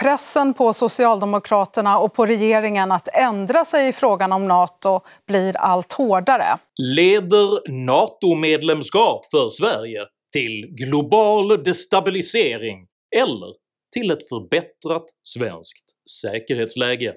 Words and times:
Pressen 0.00 0.54
på 0.54 0.72
Socialdemokraterna 0.72 1.98
och 1.98 2.14
på 2.14 2.26
regeringen 2.26 2.92
att 2.92 3.08
ändra 3.16 3.64
sig 3.64 3.88
i 3.88 3.92
frågan 3.92 4.32
om 4.32 4.48
Nato 4.48 5.00
blir 5.26 5.56
allt 5.56 5.92
hårdare. 5.92 6.58
Leder 6.78 7.70
NATO-medlemskap 7.86 9.26
för 9.30 9.48
Sverige 9.48 10.00
till 10.32 10.66
global 10.70 11.64
destabilisering 11.64 12.86
eller 13.16 13.54
till 13.92 14.10
ett 14.10 14.28
förbättrat 14.28 15.04
svenskt 15.28 15.84
säkerhetsläge? 16.22 17.14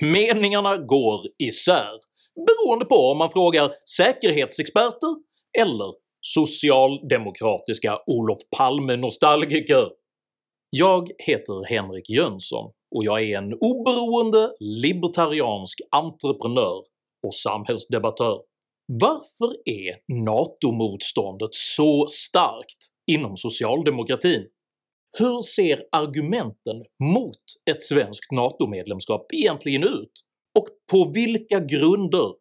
Meningarna 0.00 0.76
går 0.76 1.20
isär 1.38 1.98
beroende 2.46 2.84
på 2.84 2.96
om 2.96 3.18
man 3.18 3.30
frågar 3.30 3.72
säkerhetsexperter 3.96 5.16
eller 5.58 5.92
socialdemokratiska 6.20 7.98
Olof 8.06 8.38
Palme-nostalgiker. 8.56 9.88
Jag 10.76 11.10
heter 11.18 11.64
Henrik 11.64 12.10
Jönsson 12.10 12.72
och 12.94 13.04
jag 13.04 13.22
är 13.22 13.38
en 13.38 13.54
oberoende 13.60 14.52
libertariansk 14.60 15.78
entreprenör 15.90 16.82
och 17.26 17.34
samhällsdebattör. 17.34 18.42
Varför 18.86 19.56
är 19.64 20.22
NATO-motståndet 20.24 21.54
så 21.54 22.06
starkt 22.08 22.78
inom 23.06 23.36
socialdemokratin? 23.36 24.48
Hur 25.18 25.42
ser 25.42 25.84
argumenten 25.92 26.84
mot 27.04 27.42
ett 27.70 27.82
svenskt 27.82 28.32
NATO-medlemskap 28.32 29.26
egentligen 29.32 29.82
ut? 29.82 30.12
Och 30.58 30.68
på 30.90 31.10
vilka 31.14 31.60
grunder 31.60 32.34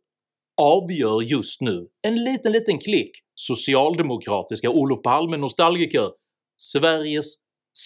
avgör 0.62 1.22
just 1.22 1.62
nu 1.62 1.88
en 2.08 2.24
liten 2.24 2.52
liten 2.52 2.80
klick 2.80 3.12
socialdemokratiska 3.36 4.70
Olof 4.70 5.02
Palme-nostalgiker 5.02 6.12
Sveriges 6.62 7.36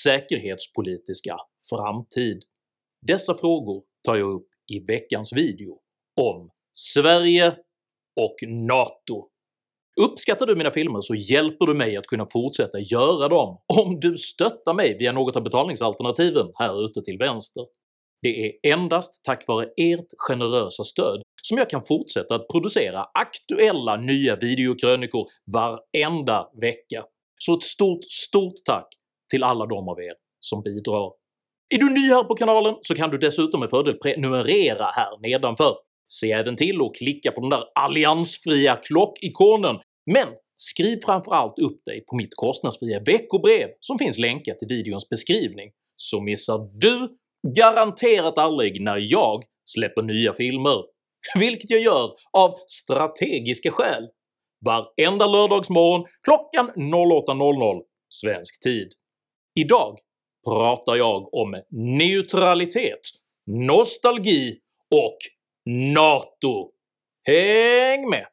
säkerhetspolitiska 0.04 1.38
framtid? 1.70 2.44
Dessa 3.08 3.36
frågor 3.38 3.84
tar 4.04 4.16
jag 4.16 4.36
upp 4.36 4.48
i 4.74 4.80
veckans 4.80 5.34
video 5.34 5.80
om 6.22 6.50
Sverige 6.72 7.58
och 8.20 8.36
NATO. 8.68 9.30
Uppskattar 10.02 10.46
du 10.46 10.56
mina 10.56 10.72
filmer 10.72 11.02
så 11.02 11.16
hjälper 11.16 11.66
du 11.66 11.74
mig 11.74 11.98
att 11.98 12.08
kunna 12.08 12.28
fortsätta 12.32 12.80
göra 12.80 13.28
dem 13.28 13.58
om 13.84 14.00
du 14.00 14.18
stöttar 14.18 14.74
mig 14.74 14.98
via 14.98 15.12
något 15.12 15.36
av 15.36 15.44
betalningsalternativen 15.44 16.52
här 16.56 16.86
ute 16.86 17.02
till 17.02 17.18
vänster. 17.18 17.66
Det 18.22 18.46
är 18.46 18.74
endast 18.74 19.24
tack 19.24 19.48
vare 19.48 19.70
ert 19.78 20.08
generösa 20.18 20.84
stöd 20.84 21.22
som 21.42 21.58
jag 21.58 21.70
kan 21.70 21.84
fortsätta 21.84 22.36
att 22.36 22.48
producera 22.48 23.06
aktuella 23.14 23.98
nya 23.98 24.36
videokrönikor 24.36 25.28
varenda 25.46 26.50
vecka, 26.62 27.06
så 27.38 27.54
ett 27.54 27.64
stort 27.64 28.04
STORT 28.04 28.66
tack 28.66 28.88
till 29.36 29.44
alla 29.44 29.66
de 29.66 29.90
av 29.90 30.00
er 30.00 30.14
som 30.40 30.62
bidrar. 30.62 31.12
Är 31.74 31.78
du 31.78 31.90
ny 31.90 32.10
här 32.10 32.24
på 32.24 32.36
kanalen 32.36 32.76
så 32.82 32.96
kan 32.96 33.10
du 33.10 33.18
dessutom 33.18 33.60
med 33.60 33.70
fördel 33.70 33.98
prenumerera 33.98 34.86
här 34.86 35.18
nedanför. 35.22 35.76
Se 36.08 36.32
även 36.32 36.56
till 36.56 36.82
att 36.82 36.96
klicka 36.96 37.32
på 37.32 37.42
den 37.42 37.50
där 37.50 37.64
alliansfria 37.76 38.76
klockikonen, 38.76 39.76
men 40.12 40.28
skriv 40.56 41.00
framförallt 41.06 41.60
upp 41.60 41.86
dig 41.86 42.06
på 42.06 42.16
mitt 42.16 42.36
kostnadsfria 42.36 43.00
veckobrev 43.00 43.68
som 43.80 43.98
finns 43.98 44.18
länkat 44.18 44.58
i 44.62 44.66
videons 44.66 45.10
beskrivning, 45.10 45.72
så 45.98 46.22
missar 46.22 46.60
du 46.74 47.10
garanterat 47.56 48.38
aldrig 48.38 48.82
när 48.82 48.98
jag 48.98 49.44
släpper 49.70 50.02
nya 50.02 50.34
filmer, 50.34 50.84
vilket 51.40 51.70
jag 51.70 51.82
gör 51.82 52.12
av 52.34 52.56
strategiska 52.68 53.72
skäl 53.72 54.08
varenda 54.66 55.28
lördagsmorgon 55.28 56.06
klockan 56.24 56.72
08.00 56.76 57.82
svensk 58.10 58.64
tid. 58.64 58.90
Idag 59.58 59.98
pratar 60.46 60.96
jag 60.96 61.34
om 61.34 61.62
neutralitet, 61.70 63.00
nostalgi 63.46 64.60
och 64.92 65.18
NATO. 65.94 66.72
Häng 67.24 68.10
med! 68.10 68.26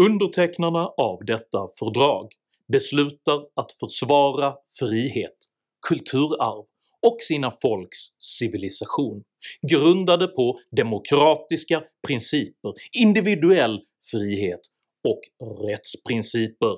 Undertecknarna 0.00 0.86
av 0.96 1.24
detta 1.24 1.68
fördrag 1.78 2.28
beslutar 2.68 3.40
att 3.56 3.72
försvara 3.72 4.54
frihet, 4.78 5.36
kulturarv 5.88 6.64
och 7.02 7.16
sina 7.20 7.50
folks 7.50 7.98
civilisation, 8.18 9.22
grundade 9.70 10.26
på 10.26 10.60
demokratiska 10.76 11.82
principer, 12.06 12.72
individuell 12.92 13.80
frihet 14.10 14.60
och 15.08 15.20
rättsprinciper. 15.68 16.76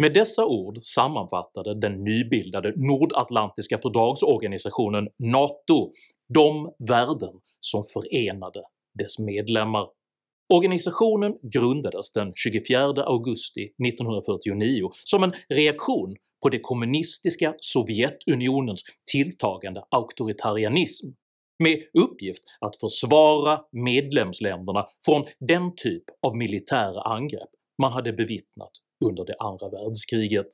Med 0.00 0.14
dessa 0.14 0.46
ord 0.46 0.78
sammanfattade 0.82 1.80
den 1.80 2.04
nybildade 2.04 2.72
Nordatlantiska 2.76 3.78
fördragsorganisationen 3.78 5.08
NATO 5.18 5.92
de 6.34 6.74
värden 6.88 7.40
som 7.60 7.84
förenade 7.84 8.62
dess 8.98 9.18
medlemmar. 9.18 9.88
Organisationen 10.54 11.34
grundades 11.42 12.12
den 12.12 12.32
24 12.34 13.04
augusti 13.04 13.62
1949 13.62 14.90
som 15.04 15.22
en 15.22 15.32
reaktion 15.48 16.16
på 16.42 16.48
det 16.48 16.60
kommunistiska 16.60 17.54
Sovjetunionens 17.58 18.82
tilltagande 19.12 19.84
auktoritarianism 19.90 21.06
med 21.58 21.82
uppgift 21.98 22.42
att 22.60 22.76
försvara 22.76 23.60
medlemsländerna 23.72 24.86
från 25.04 25.26
den 25.38 25.76
typ 25.76 26.04
av 26.22 26.36
militära 26.36 27.02
angrepp 27.02 27.48
man 27.82 27.92
hade 27.92 28.12
bevittnat 28.12 28.70
under 29.04 29.24
det 29.24 29.36
andra 29.38 29.68
världskriget. 29.68 30.46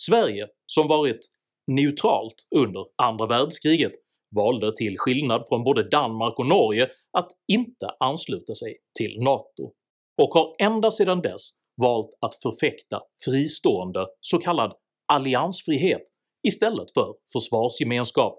Sverige, 0.00 0.48
som 0.66 0.88
varit 0.88 1.26
neutralt 1.66 2.46
under 2.56 2.84
andra 3.02 3.26
världskriget, 3.26 3.92
valde 4.36 4.76
till 4.76 4.98
skillnad 4.98 5.44
från 5.48 5.64
både 5.64 5.88
Danmark 5.88 6.38
och 6.38 6.46
Norge 6.46 6.90
att 7.12 7.28
inte 7.48 7.90
ansluta 8.00 8.54
sig 8.54 8.76
till 8.98 9.22
NATO, 9.22 9.72
och 10.22 10.28
har 10.34 10.54
ända 10.58 10.90
sedan 10.90 11.22
dess 11.22 11.50
valt 11.76 12.10
att 12.20 12.34
förfäkta 12.34 13.00
fristående 13.24 14.06
så 14.20 14.38
kallad 14.38 14.74
alliansfrihet 15.12 16.02
istället 16.48 16.94
för 16.94 17.14
försvarsgemenskap. 17.32 18.38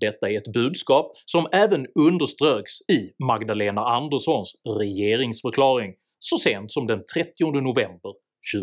Detta 0.00 0.30
är 0.30 0.38
ett 0.38 0.52
budskap 0.52 1.12
som 1.24 1.48
även 1.52 1.86
underströks 1.94 2.72
i 2.92 3.12
Magdalena 3.24 3.80
Anderssons 3.80 4.54
regeringsförklaring 4.80 5.94
så 6.18 6.38
sent 6.38 6.72
som 6.72 6.86
den 6.86 7.04
30 7.14 7.50
november 7.50 8.12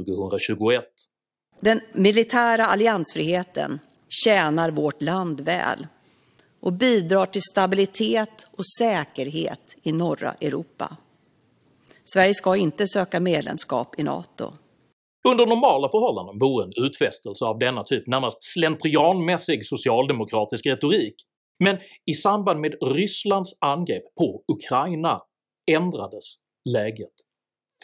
2021. 0.06 0.84
Den 1.60 1.82
militära 1.94 2.66
alliansfriheten 2.66 3.80
tjänar 4.10 4.72
vårt 4.72 5.02
land 5.02 5.42
väl 5.42 5.88
och 6.60 6.74
bidrar 6.74 7.26
till 7.26 7.42
stabilitet 7.42 8.48
och 8.52 8.66
säkerhet 8.80 9.76
i 9.84 9.92
norra 9.92 10.34
Europa. 10.34 10.98
Sverige 12.14 12.34
ska 12.34 12.56
inte 12.56 12.88
söka 12.88 13.20
medlemskap 13.20 14.00
i 14.00 14.04
NATO. 14.04 14.54
Under 15.28 15.46
normala 15.46 15.90
förhållanden 15.90 16.40
vore 16.40 16.66
en 16.66 16.86
utfästelse 16.86 17.46
av 17.46 17.60
denna 17.60 17.84
typ 17.84 18.08
närmast 18.08 18.44
slentrianmässig 18.44 19.66
socialdemokratisk 19.66 20.66
retorik, 20.66 21.16
men 21.64 21.78
i 22.06 22.14
samband 22.14 22.60
med 22.60 22.76
Rysslands 22.82 23.54
angrepp 23.62 24.04
på 24.18 24.44
Ukraina 24.48 25.22
ändrades 25.72 26.36
läget 26.70 27.14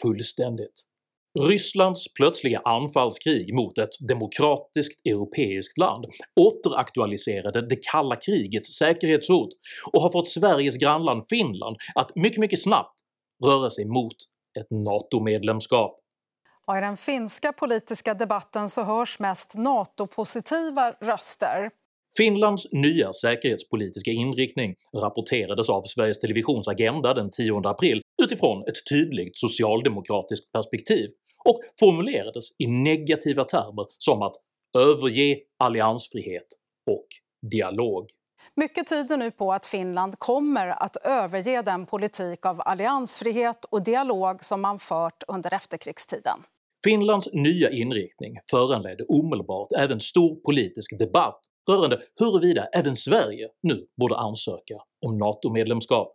fullständigt. 0.02 0.82
Rysslands 1.38 2.14
plötsliga 2.14 2.60
anfallskrig 2.64 3.54
mot 3.54 3.78
ett 3.78 4.08
demokratiskt 4.08 5.06
europeiskt 5.06 5.78
land 5.78 6.06
återaktualiserade 6.40 7.68
det 7.68 7.76
kalla 7.76 8.16
krigets 8.16 8.78
säkerhetshot 8.78 9.48
och 9.92 10.02
har 10.02 10.12
fått 10.12 10.28
Sveriges 10.28 10.76
grannland 10.76 11.24
Finland 11.28 11.76
att 11.94 12.16
mycket 12.16 12.38
mycket 12.38 12.62
snabbt 12.62 13.00
röra 13.44 13.70
sig 13.70 13.84
mot 13.84 14.16
ett 14.60 14.70
NATO-medlemskap. 14.70 16.00
I 16.72 16.80
den 16.80 16.96
finska 16.96 17.52
politiska 17.52 18.14
debatten 18.14 18.68
så 18.68 18.82
hörs 18.82 19.18
mest 19.18 19.56
NATO-positiva 19.58 20.92
röster. 21.00 21.70
Finlands 22.16 22.66
nya 22.72 23.12
säkerhetspolitiska 23.12 24.10
inriktning 24.10 24.74
rapporterades 24.94 25.68
av 25.68 25.82
Sveriges 25.82 26.20
Televisions 26.20 26.68
Agenda 26.68 27.14
den 27.14 27.30
10 27.30 27.68
april 27.68 28.02
utifrån 28.22 28.62
ett 28.68 28.88
tydligt 28.90 29.38
socialdemokratiskt 29.38 30.52
perspektiv 30.52 31.10
och 31.44 31.60
formulerades 31.80 32.44
i 32.58 32.66
negativa 32.66 33.44
termer 33.44 33.86
som 33.98 34.22
att 34.22 34.34
“överge 34.78 35.38
alliansfrihet” 35.58 36.46
och 36.90 37.06
“dialog”. 37.50 38.10
Mycket 38.54 38.86
tyder 38.86 39.16
nu 39.16 39.30
på 39.30 39.52
att 39.52 39.66
Finland 39.66 40.18
kommer 40.18 40.68
att 40.68 40.96
överge 40.96 41.62
den 41.62 41.86
politik 41.86 42.46
av 42.46 42.62
alliansfrihet 42.64 43.64
och 43.64 43.84
dialog 43.84 44.44
som 44.44 44.60
man 44.60 44.78
fört 44.78 45.22
under 45.28 45.54
efterkrigstiden. 45.54 46.38
Finlands 46.84 47.28
nya 47.32 47.70
inriktning 47.70 48.38
föranledde 48.50 49.04
omedelbart 49.04 49.68
även 49.78 50.00
stor 50.00 50.36
politisk 50.36 50.98
debatt 50.98 51.40
rörande 51.70 52.00
huruvida 52.20 52.66
även 52.66 52.96
Sverige 52.96 53.48
nu 53.62 53.86
borde 53.96 54.16
ansöka 54.16 54.74
om 55.06 55.18
NATO-medlemskap. 55.18 56.12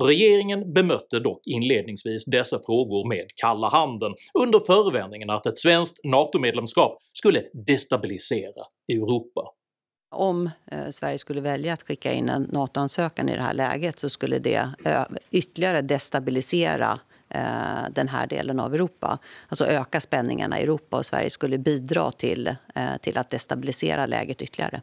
Regeringen 0.00 0.72
bemötte 0.72 1.18
dock 1.18 1.46
inledningsvis 1.46 2.24
dessa 2.24 2.58
frågor 2.58 3.08
med 3.08 3.26
kalla 3.36 3.68
handen 3.68 4.14
under 4.34 4.60
förevändningen 4.60 5.30
att 5.30 5.46
ett 5.46 5.58
svenskt 5.58 6.04
NATO-medlemskap 6.04 6.98
skulle 7.12 7.44
destabilisera 7.66 8.64
Europa. 8.88 9.52
Om 10.14 10.50
eh, 10.72 10.88
Sverige 10.90 11.18
skulle 11.18 11.40
välja 11.40 11.72
att 11.72 11.82
skicka 11.82 12.12
in 12.12 12.28
en 12.28 12.42
NATO-ansökan 12.42 13.28
i 13.28 13.36
det 13.36 13.42
här 13.42 13.54
läget 13.54 13.98
så 13.98 14.08
skulle 14.08 14.38
det 14.38 14.68
eh, 14.84 15.02
ytterligare 15.30 15.82
destabilisera 15.82 17.00
eh, 17.34 17.90
den 17.94 18.08
här 18.08 18.26
delen 18.26 18.60
av 18.60 18.74
Europa. 18.74 19.18
Alltså 19.48 19.66
öka 19.66 20.00
spänningarna 20.00 20.60
i 20.60 20.62
Europa 20.62 20.96
och 20.96 21.06
Sverige 21.06 21.30
skulle 21.30 21.58
bidra 21.58 22.12
till, 22.12 22.46
eh, 22.46 22.96
till 23.02 23.18
att 23.18 23.30
destabilisera 23.30 24.06
läget 24.06 24.42
ytterligare. 24.42 24.82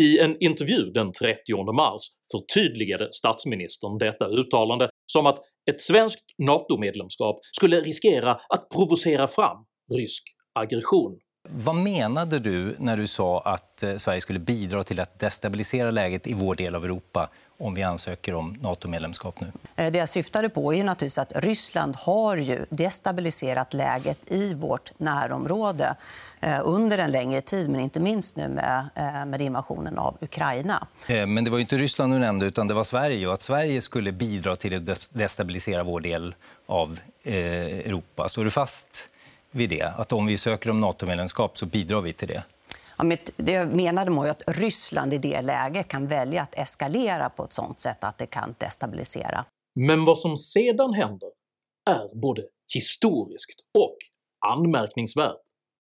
I 0.00 0.18
en 0.18 0.42
intervju 0.42 0.90
den 0.90 1.12
30 1.12 1.72
mars 1.72 2.02
förtydligade 2.32 3.08
statsministern 3.12 3.98
detta 3.98 4.26
uttalande 4.26 4.90
som 5.12 5.26
att 5.26 5.38
ett 5.70 5.82
svenskt 5.82 6.24
NATO-medlemskap 6.38 7.40
skulle 7.52 7.80
riskera 7.80 8.40
att 8.48 8.68
provocera 8.68 9.28
fram 9.28 9.56
rysk 9.94 10.22
aggression. 10.54 11.18
Vad 11.48 11.74
menade 11.74 12.38
du 12.38 12.76
när 12.78 12.96
du 12.96 13.06
sa 13.06 13.40
att 13.40 13.82
eh, 13.82 13.96
Sverige 13.96 14.20
skulle 14.20 14.38
bidra 14.38 14.84
till 14.84 15.00
att 15.00 15.18
destabilisera 15.18 15.90
läget 15.90 16.26
i 16.26 16.34
vår 16.34 16.54
del 16.54 16.74
av 16.74 16.84
Europa 16.84 17.30
om 17.58 17.74
vi 17.74 17.82
ansöker 17.82 18.34
om 18.34 18.56
NATO-medlemskap 18.60 19.40
nu? 19.40 19.52
Eh, 19.76 19.92
det 19.92 19.98
jag 19.98 20.08
syftade 20.08 20.48
på 20.48 20.74
är 20.74 20.84
naturligtvis 20.84 21.18
att 21.18 21.32
Ryssland 21.44 21.96
har 21.96 22.36
ju 22.36 22.66
destabiliserat 22.70 23.74
läget 23.74 24.32
i 24.32 24.54
vårt 24.54 24.98
närområde 24.98 25.96
eh, 26.40 26.60
under 26.64 26.98
en 26.98 27.10
längre 27.10 27.40
tid, 27.40 27.70
men 27.70 27.80
inte 27.80 28.00
minst 28.00 28.36
nu 28.36 28.48
med, 28.48 28.88
med 29.26 29.42
invasionen 29.42 29.98
av 29.98 30.16
Ukraina. 30.20 30.86
Men 31.08 31.44
det 31.44 31.50
var 31.50 31.58
inte 31.58 31.76
Ryssland 31.76 32.12
du 32.12 32.18
nämnde, 32.18 32.46
utan 32.46 32.68
det 32.68 32.74
var 32.74 32.84
Sverige. 32.84 33.26
Och 33.26 33.32
att 33.32 33.42
Sverige 33.42 33.80
skulle 33.80 34.12
bidra 34.12 34.56
till 34.56 34.90
att 34.90 35.08
destabilisera 35.12 35.82
vår 35.82 36.00
del 36.00 36.34
av 36.66 36.98
Europa. 37.24 38.28
Står 38.28 38.44
du 38.44 38.50
fast 38.50 39.08
vid 39.50 39.70
det? 39.70 39.92
Att 39.96 40.12
om 40.12 40.26
vi 40.26 40.38
söker 40.38 40.70
om 40.70 40.80
NATO-medlemskap 40.80 41.58
så 41.58 41.66
bidrar 41.66 42.00
vi 42.00 42.12
till 42.12 42.28
det? 42.28 42.42
Ja, 43.02 43.06
men 43.06 43.18
det 43.36 43.52
jag 43.52 43.76
menade 43.76 44.10
var 44.10 44.28
att 44.28 44.42
Ryssland 44.46 45.14
i 45.14 45.18
det 45.18 45.42
läget 45.42 45.88
kan 45.88 46.06
välja 46.06 46.42
att 46.42 46.58
eskalera 46.58 47.28
på 47.28 47.44
ett 47.44 47.52
sånt 47.52 47.80
sätt 47.80 48.04
att 48.04 48.18
det 48.18 48.26
kan 48.26 48.54
destabilisera. 48.58 49.44
Men 49.74 50.04
vad 50.04 50.18
som 50.18 50.36
sedan 50.36 50.94
händer 50.94 51.28
är 51.90 52.20
både 52.20 52.42
historiskt 52.74 53.60
och 53.78 53.96
anmärkningsvärt. 54.46 55.42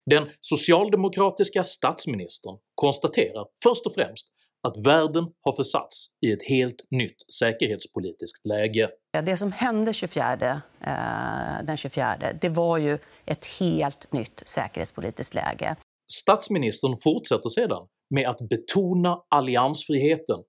Den 0.09 0.29
socialdemokratiska 0.39 1.63
statsministern 1.63 2.57
konstaterar 2.75 3.45
först 3.63 3.85
och 3.85 3.93
främst 3.93 4.27
att 4.67 4.77
världen 4.77 5.25
har 5.41 5.55
försatts 5.55 6.07
i 6.25 6.31
ett 6.31 6.43
helt 6.49 6.81
nytt 6.91 7.31
säkerhetspolitiskt 7.39 8.45
läge. 8.45 8.89
Det 9.25 9.37
som 9.37 9.51
hände 9.51 9.93
24, 9.93 10.61
eh, 10.81 11.63
den 11.63 11.77
24 11.77 12.17
det 12.41 12.49
var 12.49 12.77
ju 12.77 12.97
ett 13.25 13.45
helt 13.59 14.13
nytt 14.13 14.43
säkerhetspolitiskt 14.45 15.35
läge. 15.35 15.75
Statsministern 16.11 16.97
fortsätter 17.03 17.49
sedan 17.49 17.87
med 18.09 18.29
att 18.29 18.49
betona 18.49 19.21
alliansfriheten 19.29 20.39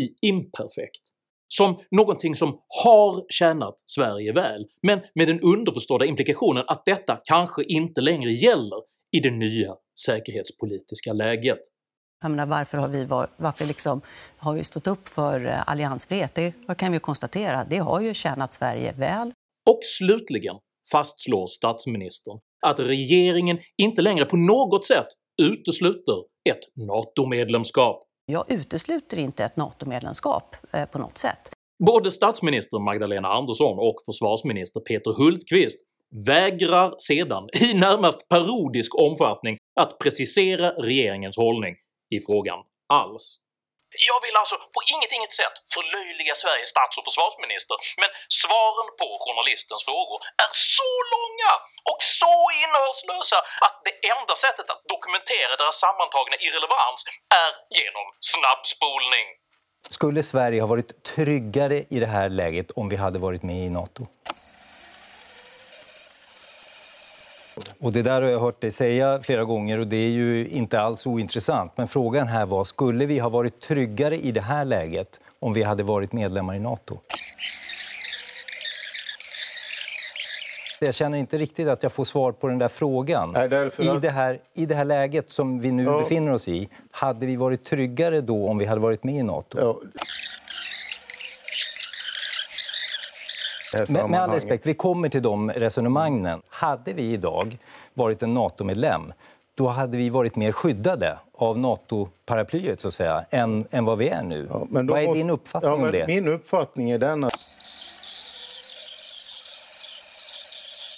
i 0.00 0.28
imperfekt 0.28 1.14
som 1.48 1.80
någonting 1.90 2.34
som 2.34 2.60
har 2.84 3.24
tjänat 3.28 3.74
Sverige 3.86 4.32
väl, 4.32 4.66
men 4.82 5.00
med 5.14 5.28
den 5.28 5.40
underförstådda 5.40 6.04
implikationen 6.04 6.64
att 6.66 6.82
detta 6.86 7.20
kanske 7.24 7.64
inte 7.64 8.00
längre 8.00 8.32
gäller 8.32 8.82
i 9.16 9.20
det 9.20 9.30
nya 9.30 9.74
säkerhetspolitiska 10.06 11.12
läget. 11.12 11.58
Jag 12.22 12.30
menar, 12.30 12.46
varför 12.46 12.78
har 12.78 12.88
vi, 12.88 13.04
var, 13.04 13.28
varför 13.36 13.64
liksom 13.64 14.00
har 14.36 14.54
vi 14.54 14.64
stått 14.64 14.86
upp 14.86 15.08
för 15.08 15.46
eh, 15.46 15.70
alliansfrihet? 15.70 16.34
Det 16.34 16.54
kan 16.78 16.92
vi 16.92 16.98
konstatera. 16.98 17.64
Det 17.64 17.78
har 17.78 18.00
ju 18.00 18.14
tjänat 18.14 18.52
Sverige 18.52 18.92
väl. 18.92 19.32
Och 19.70 19.78
slutligen 19.82 20.56
fastslår 20.92 21.46
statsministern 21.46 22.38
att 22.64 22.80
regeringen 22.80 23.58
inte 23.82 24.02
längre 24.02 24.24
på 24.24 24.36
något 24.36 24.84
sätt 24.84 25.06
utesluter 25.42 26.16
ett 26.50 26.86
NATO-medlemskap. 26.88 28.06
Jag 28.26 28.52
utesluter 28.52 29.18
inte 29.18 29.44
ett 29.44 29.56
NATO-medlemskap 29.56 30.56
eh, 30.72 30.84
på 30.84 30.98
något 30.98 31.18
sätt. 31.18 31.50
Både 31.86 32.10
statsminister 32.10 32.78
Magdalena 32.78 33.28
Andersson 33.28 33.78
och 33.78 33.96
försvarsminister 34.06 34.80
Peter 34.80 35.12
Hultqvist 35.12 35.78
vägrar 36.26 36.94
sedan 36.98 37.48
i 37.60 37.74
närmast 37.74 38.28
parodisk 38.28 38.98
omfattning 38.98 39.56
att 39.80 39.98
precisera 39.98 40.70
regeringens 40.70 41.36
hållning 41.36 41.74
i 42.10 42.20
frågan 42.20 42.58
alls. 42.88 43.38
Jag 44.10 44.18
vill 44.24 44.36
alltså 44.42 44.56
på 44.74 44.80
inget, 44.94 45.12
inget 45.18 45.34
sätt 45.42 45.56
förlöjliga 45.74 46.34
Sveriges 46.42 46.70
stats 46.74 46.94
och 46.98 47.06
försvarsminister, 47.08 47.76
men 48.00 48.10
svaren 48.40 48.88
på 49.00 49.08
journalistens 49.24 49.82
frågor 49.88 50.18
är 50.44 50.50
så 50.78 50.92
långa 51.14 51.52
och 51.90 52.00
så 52.18 52.34
innehållslösa 52.62 53.38
att 53.66 53.76
det 53.86 53.94
enda 54.14 54.34
sättet 54.44 54.66
att 54.72 54.82
dokumentera 54.94 55.52
deras 55.60 55.76
sammantagna 55.84 56.36
irrelevans 56.46 57.00
är 57.44 57.50
genom 57.78 58.06
snabbspolning. 58.32 59.26
Skulle 59.96 60.22
Sverige 60.22 60.60
ha 60.60 60.68
varit 60.74 61.04
tryggare 61.14 61.78
i 61.90 62.00
det 62.00 62.06
här 62.06 62.28
läget 62.28 62.70
om 62.70 62.88
vi 62.88 62.96
hade 62.96 63.18
varit 63.18 63.42
med 63.42 63.60
i 63.66 63.70
NATO? 63.70 64.06
Och 67.78 67.92
det 67.92 68.02
där 68.02 68.22
har 68.22 68.28
jag 68.28 68.40
hört 68.40 68.60
dig 68.60 68.70
säga 68.70 69.20
flera 69.22 69.44
gånger 69.44 69.78
och 69.78 69.86
det 69.86 69.96
är 69.96 70.08
ju 70.08 70.48
inte 70.48 70.80
alls 70.80 71.06
ointressant. 71.06 71.72
Men 71.76 71.88
frågan 71.88 72.28
här 72.28 72.46
var, 72.46 72.64
skulle 72.64 73.06
vi 73.06 73.18
ha 73.18 73.28
varit 73.28 73.60
tryggare 73.60 74.18
i 74.18 74.32
det 74.32 74.40
här 74.40 74.64
läget 74.64 75.20
om 75.40 75.52
vi 75.52 75.62
hade 75.62 75.82
varit 75.82 76.12
medlemmar 76.12 76.54
i 76.54 76.58
Nato? 76.58 76.98
Jag 80.80 80.94
känner 80.94 81.18
inte 81.18 81.38
riktigt 81.38 81.68
att 81.68 81.82
jag 81.82 81.92
får 81.92 82.04
svar 82.04 82.32
på 82.32 82.48
den 82.48 82.58
där 82.58 82.68
frågan. 82.68 83.30
Nej, 83.32 83.44
I, 83.78 83.98
det 84.00 84.10
här, 84.10 84.38
I 84.54 84.66
det 84.66 84.74
här 84.74 84.84
läget 84.84 85.30
som 85.30 85.60
vi 85.60 85.72
nu 85.72 85.84
ja. 85.84 85.98
befinner 85.98 86.32
oss 86.32 86.48
i, 86.48 86.68
hade 86.90 87.26
vi 87.26 87.36
varit 87.36 87.64
tryggare 87.64 88.20
då 88.20 88.48
om 88.48 88.58
vi 88.58 88.64
hade 88.64 88.80
varit 88.80 89.04
med 89.04 89.14
i 89.14 89.22
Nato? 89.22 89.58
Ja. 89.60 89.80
Med, 93.88 94.10
med 94.10 94.22
all 94.22 94.30
respekt, 94.30 94.66
vi 94.66 94.74
kommer 94.74 95.08
till 95.08 95.22
de 95.22 95.50
resonemangen. 95.50 96.42
Hade 96.48 96.92
vi 96.92 97.12
idag 97.12 97.58
varit 97.94 98.22
en 98.22 98.34
NATO-medlem 98.34 99.12
då 99.54 99.68
hade 99.68 99.96
vi 99.96 100.10
varit 100.10 100.36
mer 100.36 100.52
skyddade 100.52 101.18
av 101.32 101.58
NATO-paraplyet 101.58 102.80
så 102.80 102.88
att 102.88 102.94
säga, 102.94 103.24
än, 103.30 103.66
än 103.70 103.84
vad 103.84 103.98
vi 103.98 104.08
är 104.08 104.22
nu. 104.22 104.48
Ja, 104.50 104.66
vad 104.70 104.90
är 104.90 105.06
måste, 105.06 105.18
din 105.18 105.30
uppfattning 105.30 105.70
ja, 105.70 105.86
om 105.86 105.92
det? 105.92 106.06
Min 106.06 106.28
uppfattning 106.28 106.90
är 106.90 106.98
denna. 106.98 107.30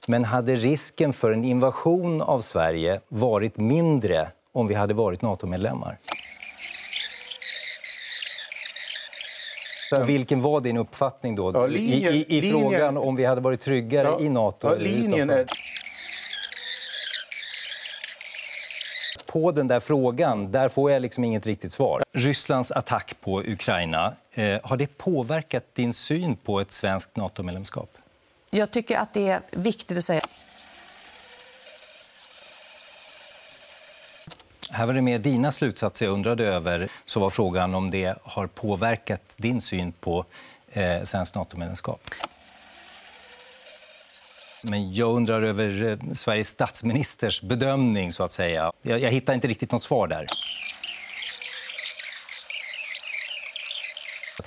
Men 0.08 0.25
hade 0.25 0.56
risken 0.56 1.12
för 1.12 1.31
en 1.31 1.44
invasion 1.44 2.22
av 2.22 2.41
Sverige 2.41 3.01
varit 3.08 3.56
mindre 3.56 4.29
om 4.53 4.67
vi 4.67 4.74
hade 4.74 4.94
varit 4.94 5.22
NATO-medlemmar? 5.22 5.98
Och 9.93 10.08
vilken 10.08 10.40
var 10.40 10.60
din 10.60 10.76
uppfattning 10.76 11.34
då 11.36 11.52
ja, 11.55 11.66
linjen, 11.66 12.14
i, 12.14 12.16
i, 12.16 12.38
i 12.38 12.40
linjen, 12.40 12.70
frågan 12.70 12.96
om 12.96 13.16
vi 13.16 13.24
hade 13.24 13.40
varit 13.40 13.60
tryggare 13.60 14.08
ja, 14.08 14.20
i 14.20 14.28
Nato? 14.28 14.69
Ja, 14.69 14.74
linjen 14.74 15.31
är... 15.31 15.46
På 19.26 19.52
den 19.52 19.69
där 19.69 19.81
frågan 19.81 20.52
där 20.52 20.69
får 20.69 20.90
jag 20.90 21.02
liksom 21.02 21.24
inget 21.24 21.46
riktigt 21.46 21.72
svar. 21.72 22.02
Rysslands 22.12 22.70
attack 22.70 23.14
på 23.20 23.43
Ukraina, 23.43 24.14
eh, 24.32 24.60
har 24.62 24.76
det 24.76 24.98
påverkat 24.98 25.64
din 25.74 25.93
syn 25.93 26.36
på 26.36 26.60
ett 26.60 26.72
svenskt 26.72 27.16
NATO-medlemskap? 27.16 27.90
Jag 28.50 28.70
tycker 28.70 28.96
att 28.98 29.14
det 29.14 29.28
är 29.28 29.40
viktigt 29.50 29.98
att 29.98 30.05
säga 30.05 30.20
Här 34.77 34.87
var 34.87 34.95
det 34.95 35.03
mer 35.03 35.19
dina 35.19 35.53
slutsatser 35.53 36.06
jag 36.06 36.13
undrade 36.13 36.45
över. 36.45 36.89
Så 37.05 37.21
var 37.21 37.31
frågan 37.31 37.75
om 37.75 37.91
det 37.91 38.19
har 38.23 38.47
påverkat 38.47 39.35
din 39.37 39.61
syn 39.61 39.93
på 39.93 40.25
eh, 40.69 41.03
svenskt 41.03 41.35
NATO-medlemskap. 41.35 42.01
Men 44.63 44.93
jag 44.93 45.15
undrar 45.15 45.43
över 45.43 45.83
eh, 45.83 46.13
Sveriges 46.13 46.49
statsministers 46.49 47.43
bedömning. 47.43 48.13
så 48.13 48.23
att 48.23 48.31
säga. 48.31 48.73
Jag, 48.83 49.01
jag 49.01 49.11
hittar 49.11 49.35
inte 49.35 49.49
riktigt 49.49 49.73
något 49.73 49.83
svar 49.83 50.09
där. 50.09 50.27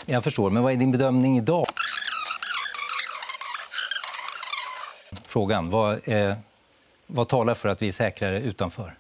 Jag 0.06 0.24
förstår, 0.24 0.50
men 0.50 0.64
vad 0.64 0.74
är 0.74 0.78
din 0.78 0.92
bedömning 0.92 1.38
idag? 1.38 1.66
Frågan, 5.26 5.70
vad, 5.70 6.08
eh, 6.08 6.36
vad 7.08 7.28
talar 7.28 7.54
för 7.54 7.70
att 7.70 7.82
vi 7.82 7.88
är 7.88 7.92
säkrare 7.92 8.40
utanför? 8.42 8.96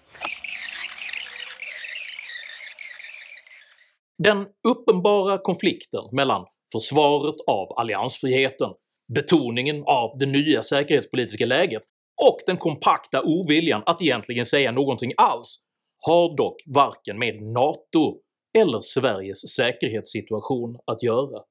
Den 4.24 4.48
uppenbara 4.68 5.38
konflikten 5.38 6.04
mellan 6.12 6.46
försvaret 6.72 7.36
av 7.48 7.80
alliansfriheten, 7.80 8.70
betoningen 9.14 9.84
av 9.84 10.18
det 10.18 10.26
nya 10.26 10.64
säkerhetspolitiska 10.64 11.46
läget 11.46 11.82
och 12.26 12.38
den 12.46 12.58
kompakta 12.58 13.24
oviljan 13.24 13.84
att 13.86 14.02
egentligen 14.02 14.46
säga 14.46 14.72
någonting 14.72 15.14
alls 15.18 15.60
har 16.06 16.38
dock 16.38 16.56
varken 16.66 17.20
med 17.20 17.42
NATO 17.42 18.22
eller 18.58 18.80
Sveriges 18.82 19.56
säkerhetssituation 19.56 20.80
att 20.86 21.04
göra. 21.04 21.44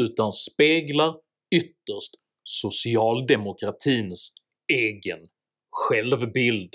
utan 0.00 0.32
speglar 0.32 1.14
ytterst 1.54 2.12
socialdemokratins 2.44 4.32
egen 4.72 5.18
självbild. 5.70 6.70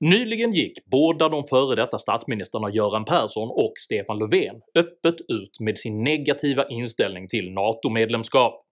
Nyligen 0.00 0.52
gick 0.52 0.84
båda 0.84 1.28
de 1.28 1.44
före 1.46 1.76
detta 1.76 1.98
statsministrarna 1.98 2.70
Göran 2.70 3.04
Persson 3.04 3.50
och 3.50 3.72
Stefan 3.76 4.18
Löfven 4.18 4.56
öppet 4.74 5.14
ut 5.28 5.60
med 5.60 5.78
sin 5.78 6.04
negativa 6.04 6.68
inställning 6.68 7.28
till 7.28 7.52
NATO-medlemskap. 7.52 8.66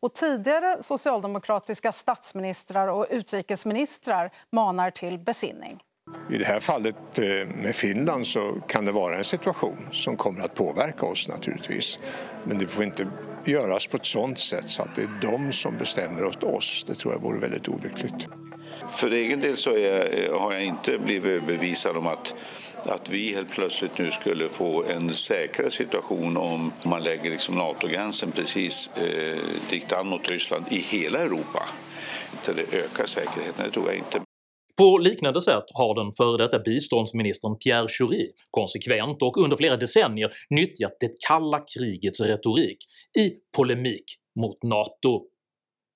Och 0.00 0.14
tidigare 0.14 0.82
socialdemokratiska 0.82 1.92
statsministrar 1.92 2.88
och 2.88 3.06
utrikesministrar 3.10 4.30
manar 4.52 4.90
till 4.90 5.18
besinning. 5.18 5.78
I 6.30 6.38
det 6.38 6.44
här 6.44 6.60
fallet 6.60 7.18
eh, 7.18 7.24
med 7.62 7.74
Finland 7.74 8.26
så 8.26 8.60
kan 8.68 8.84
det 8.84 8.92
vara 8.92 9.16
en 9.16 9.24
situation 9.24 9.78
som 9.92 10.16
kommer 10.16 10.44
att 10.44 10.54
påverka 10.54 11.06
oss 11.06 11.28
naturligtvis. 11.28 11.98
Men 12.44 12.58
det 12.58 12.66
får 12.66 12.84
inte 12.84 13.06
göras 13.44 13.86
på 13.86 13.96
ett 13.96 14.06
sådant 14.06 14.38
sätt 14.38 14.68
så 14.68 14.82
att 14.82 14.96
det 14.96 15.02
är 15.02 15.20
de 15.22 15.52
som 15.52 15.76
bestämmer 15.76 16.24
åt 16.24 16.42
oss. 16.42 16.84
Det 16.86 16.94
tror 16.94 17.12
jag 17.14 17.20
vore 17.20 17.40
väldigt 17.40 17.68
olyckligt. 17.68 18.28
För 18.90 19.10
egen 19.10 19.40
del 19.40 19.56
så 19.56 19.70
jag, 19.70 20.24
eh, 20.24 20.40
har 20.40 20.52
jag 20.52 20.64
inte 20.64 20.98
blivit 20.98 21.46
bevisad 21.46 21.96
om 21.96 22.06
att, 22.06 22.34
att 22.84 23.10
vi 23.10 23.34
helt 23.34 23.50
plötsligt 23.50 23.98
nu 23.98 24.10
skulle 24.10 24.48
få 24.48 24.84
en 24.84 25.14
säkrare 25.14 25.70
situation 25.70 26.36
om 26.36 26.72
man 26.82 27.02
lägger 27.02 27.30
liksom 27.30 27.54
NATO-gränsen 27.54 28.32
precis 28.32 28.90
eh, 28.96 29.38
dikt 29.70 29.92
an 29.92 30.08
mot 30.08 30.30
Ryssland 30.30 30.64
i 30.70 30.78
hela 30.78 31.18
Europa. 31.18 31.62
Det 32.46 32.76
ökar 32.76 33.06
säkerheten, 33.06 33.64
det 33.64 33.70
tror 33.70 33.86
jag 33.86 33.96
inte. 33.96 34.20
På 34.76 34.98
liknande 34.98 35.40
sätt 35.40 35.64
har 35.74 35.94
den 35.94 36.12
före 36.12 36.44
detta 36.44 36.58
biståndsministern 36.58 37.58
Pierre 37.58 37.88
Schori 37.88 38.30
konsekvent 38.50 39.22
och 39.22 39.36
under 39.36 39.56
flera 39.56 39.76
decennier 39.76 40.30
nyttjat 40.50 40.96
det 41.00 41.10
kalla 41.28 41.60
krigets 41.74 42.20
retorik 42.20 42.78
i 43.18 43.30
polemik 43.56 44.04
mot 44.40 44.62
NATO. 44.62 45.22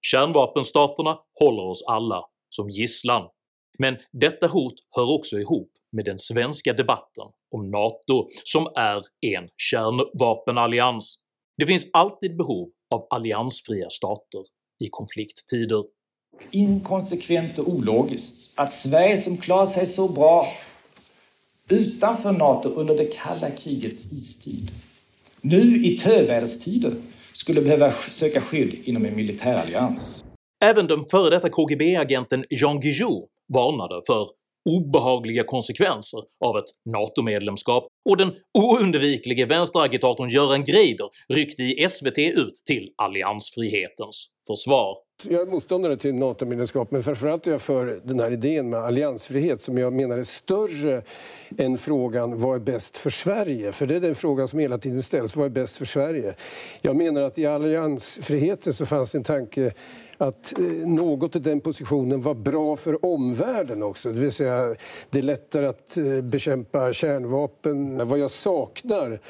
Kärnvapenstaterna 0.07 1.19
håller 1.41 1.63
oss 1.63 1.83
alla 1.87 2.23
som 2.53 2.71
gisslan, 2.71 3.29
men 3.79 3.97
detta 4.13 4.47
hot 4.47 4.75
hör 4.97 5.11
också 5.11 5.39
ihop 5.39 5.71
med 5.93 6.05
den 6.05 6.19
svenska 6.19 6.73
debatten 6.73 7.25
om 7.51 7.71
NATO 7.71 8.29
som 8.45 8.67
är 8.67 9.03
en 9.21 9.49
kärnvapenallians. 9.57 11.19
Det 11.57 11.67
finns 11.67 11.87
alltid 11.93 12.37
behov 12.37 12.69
av 12.95 13.07
alliansfria 13.11 13.91
stater 13.91 14.41
i 14.85 14.89
konflikttider. 14.91 15.85
Inkonsekvent 16.51 17.59
och 17.59 17.69
ologiskt 17.69 18.61
att 18.61 18.73
Sverige 18.73 19.17
som 19.17 19.37
klarar 19.37 19.67
sig 19.67 19.87
så 19.87 20.13
bra 20.13 20.49
utanför 21.71 22.33
NATO 22.33 22.69
under 22.69 22.97
det 22.97 23.17
kalla 23.17 23.51
krigets 23.51 24.13
istid 24.13 24.71
nu 25.45 25.77
i 25.77 25.99
töväderstider 25.99 26.93
skulle 27.33 27.63
behöva 27.63 27.91
söka 27.91 28.41
skydd 28.41 28.75
inom 28.85 29.05
en 29.05 29.17
militärallians. 29.17 30.25
Även 30.63 30.87
den 30.87 31.05
före 31.05 31.31
detta 31.31 31.49
KGB-agenten 31.49 32.45
Jean 32.51 32.81
Guillou 32.81 33.29
varnade 33.55 34.03
för 34.07 34.29
obehagliga 34.69 35.45
konsekvenser 35.45 36.21
av 36.41 36.59
ett 36.59 36.65
NATO-medlemskap 36.85 37.89
och 38.09 38.17
den 38.17 38.33
oundviklige 38.59 39.47
vänsteragitatorn 39.47 40.29
Göran 40.29 40.65
Greider 40.65 41.09
ryckte 41.29 41.63
i 41.63 41.89
SVT 41.89 42.19
ut 42.19 42.63
till 42.67 42.93
alliansfrihetens 42.97 44.29
försvar. 44.47 44.97
Jag 45.29 45.41
är 45.43 45.47
motståndare 45.47 45.97
till 45.97 46.15
NATO-medlemskap 46.15 46.91
men 46.91 47.03
framförallt 47.03 47.47
är 47.47 47.51
jag 47.51 47.63
för 47.63 48.01
den 48.05 48.21
här 48.21 48.33
idén 48.33 48.71
med 48.71 48.81
alliansfrihet 48.81 49.63
som 49.63 49.79
jag 49.79 49.93
menar 49.93 50.19
är 50.19 50.25
större 50.25 51.03
än 51.59 51.79
frågan 51.79 52.41
vad 52.41 52.57
är 52.57 52.61
bäst 52.61 52.97
för 52.97 53.11
Sverige? 53.11 53.73
För 53.73 53.87
det 53.87 53.97
är 53.97 54.01
den 54.01 54.15
frågan 54.15 54.49
som 54.49 54.59
hela 54.59 54.79
tiden 54.79 55.03
ställs, 55.03 55.37
vad 55.37 55.47
är 55.47 55.51
bäst 55.51 55.77
för 55.77 55.85
Sverige? 55.85 56.35
Jag 56.81 56.97
menar 56.97 57.23
att 57.23 57.39
i 57.39 57.47
alliansfriheten 57.47 58.73
så 58.73 58.87
fanns 58.87 59.15
en 59.15 59.25
tanke 59.25 59.73
att 60.19 60.59
eh, 60.59 60.65
något 60.89 61.37
i 61.37 61.39
den 61.39 61.61
positionen 61.61 62.21
var 62.21 62.35
bra 62.35 62.77
för 62.77 63.05
omvärlden 63.05 63.83
också. 63.83 64.13
Det 64.13 64.21
vill 64.21 64.33
säga, 64.33 64.75
det 65.11 65.19
är 65.19 65.23
lättare 65.23 65.67
att 65.67 65.97
eh, 65.97 66.21
bekämpa 66.23 66.93
kärnvapen. 66.93 68.09
Vad 68.09 68.19
jag 68.19 68.31
saknar 68.31 69.21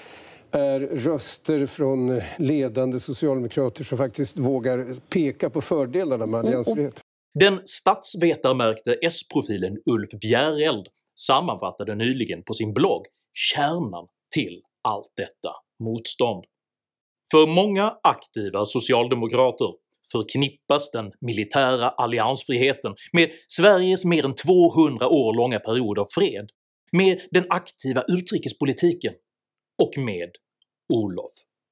är 0.50 0.80
röster 0.80 1.66
från 1.66 2.20
ledande 2.38 3.00
socialdemokrater 3.00 3.84
som 3.84 3.98
faktiskt 3.98 4.38
vågar 4.38 4.86
peka 5.08 5.50
på 5.50 5.60
fördelarna 5.60 6.26
med 6.26 6.40
alliansfrihet. 6.40 7.00
Den 7.40 7.60
statsvetarmärkte 7.64 8.94
S-profilen 9.02 9.78
Ulf 9.86 10.10
Bjäreld 10.20 10.86
sammanfattade 11.20 11.94
nyligen 11.94 12.42
på 12.42 12.54
sin 12.54 12.74
blogg 12.74 13.06
kärnan 13.32 14.06
till 14.34 14.62
allt 14.88 15.12
detta 15.16 15.50
motstånd. 15.84 16.44
För 17.30 17.46
många 17.46 17.98
aktiva 18.02 18.64
socialdemokrater 18.64 19.68
förknippas 20.12 20.90
den 20.90 21.12
militära 21.20 21.88
alliansfriheten 21.88 22.94
med 23.12 23.30
Sveriges 23.48 24.04
mer 24.04 24.24
än 24.24 24.34
200 24.34 25.08
år 25.08 25.34
långa 25.34 25.58
period 25.58 25.98
av 25.98 26.06
fred, 26.10 26.50
med 26.92 27.20
den 27.30 27.46
aktiva 27.48 28.04
utrikespolitiken 28.08 29.14
och 29.82 29.98
med 29.98 30.30
Olof 30.92 31.30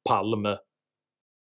Palme. 0.08 0.56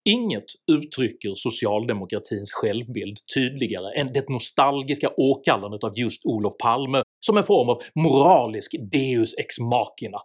Inget 0.10 0.46
uttrycker 0.72 1.36
socialdemokratins 1.36 2.52
självbild 2.52 3.18
tydligare 3.36 4.00
än 4.00 4.14
det 4.14 4.30
nostalgiska 4.30 5.10
åkallandet 5.18 5.84
av 5.84 6.00
just 6.00 6.26
Olof 6.26 6.54
Palme 6.58 7.04
som 7.26 7.38
en 7.38 7.44
form 7.44 7.70
av 7.70 7.82
moralisk 7.96 8.76
deus 8.92 9.36
ex 9.38 9.60
machina 9.60 10.18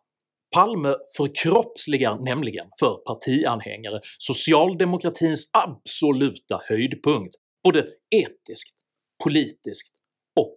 Palme 0.55 0.95
förkroppsligar 1.17 2.19
nämligen 2.19 2.67
för 2.81 2.95
partianhängare 2.95 4.01
socialdemokratins 4.19 5.51
absoluta 5.53 6.61
höjdpunkt 6.69 7.35
både 7.65 7.87
etiskt, 8.11 8.77
politiskt 9.25 9.95
och 10.37 10.57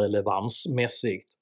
relevansmässigt. 0.00 1.40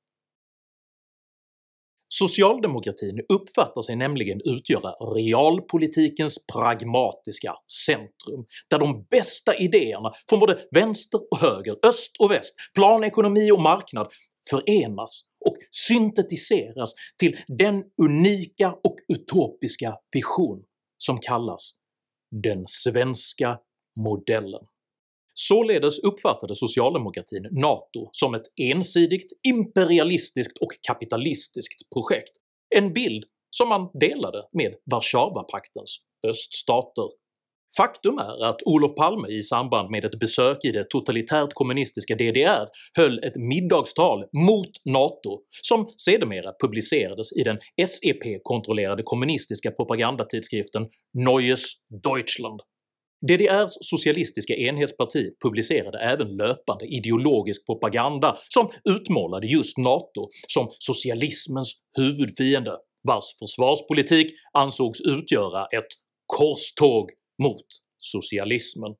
Socialdemokratin 2.11 3.21
uppfattar 3.29 3.83
sig 3.83 3.97
nämligen 3.97 4.41
utgöra 4.45 4.91
realpolitikens 4.91 6.47
pragmatiska 6.53 7.55
centrum, 7.87 8.47
där 8.71 8.79
de 8.79 9.07
bästa 9.11 9.57
idéerna 9.57 10.13
från 10.29 10.41
både 10.41 10.69
vänster 10.71 11.21
och 11.31 11.39
höger, 11.39 11.77
öst 11.87 12.17
och 12.19 12.31
väst, 12.31 12.55
planekonomi 12.75 13.51
och 13.51 13.61
marknad 13.61 14.09
förenas 14.51 15.25
och 15.47 15.57
syntetiseras 15.71 16.95
till 17.19 17.37
den 17.49 17.85
unika 18.03 18.73
och 18.73 18.97
utopiska 19.09 19.99
vision 20.13 20.65
som 20.97 21.19
kallas 21.19 21.71
“den 22.43 22.67
svenska 22.67 23.59
modellen”. 24.01 24.67
Således 25.35 25.99
uppfattade 25.99 26.55
socialdemokratin 26.55 27.49
NATO 27.51 28.09
som 28.13 28.35
ett 28.35 28.47
ensidigt, 28.57 29.33
imperialistiskt 29.49 30.59
och 30.59 30.73
kapitalistiskt 30.87 31.91
projekt, 31.95 32.33
en 32.77 32.93
bild 32.93 33.25
som 33.51 33.69
man 33.69 33.91
delade 33.95 34.49
med 34.53 34.75
Warszawapaktens 34.91 36.01
öststater. 36.27 37.09
Faktum 37.77 38.19
är 38.19 38.45
att 38.45 38.63
Olof 38.65 38.95
Palme 38.95 39.29
i 39.29 39.43
samband 39.43 39.91
med 39.91 40.05
ett 40.05 40.19
besök 40.19 40.65
i 40.65 40.73
det 40.73 40.91
totalitärt 40.91 41.55
kommunistiska 41.55 42.15
DDR 42.15 42.67
höll 42.95 43.25
ett 43.25 43.37
middagstal 43.37 44.25
mot 44.33 44.71
NATO 44.85 45.41
som 45.63 45.89
sedermera 45.97 46.53
publicerades 46.61 47.33
i 47.33 47.43
den 47.43 47.59
SEP-kontrollerade 47.87 49.03
kommunistiska 49.03 49.71
propagandatidskriften 49.71 50.89
Neues 51.15 51.65
Deutschland. 52.03 52.61
DDRs 53.29 53.71
socialistiska 53.81 54.55
enhetsparti 54.55 55.31
publicerade 55.43 55.99
även 55.99 56.37
löpande 56.37 56.87
ideologisk 56.87 57.67
propaganda 57.67 58.39
som 58.49 58.71
utmålade 58.85 59.47
just 59.47 59.79
NATO 59.79 60.29
som 60.49 60.69
socialismens 60.79 61.73
huvudfiende, 61.97 62.77
vars 63.03 63.25
försvarspolitik 63.39 64.33
ansågs 64.53 65.01
utgöra 65.01 65.67
ett 65.67 65.89
korståg 66.27 67.11
mot 67.43 67.67
socialismen. 67.99 68.95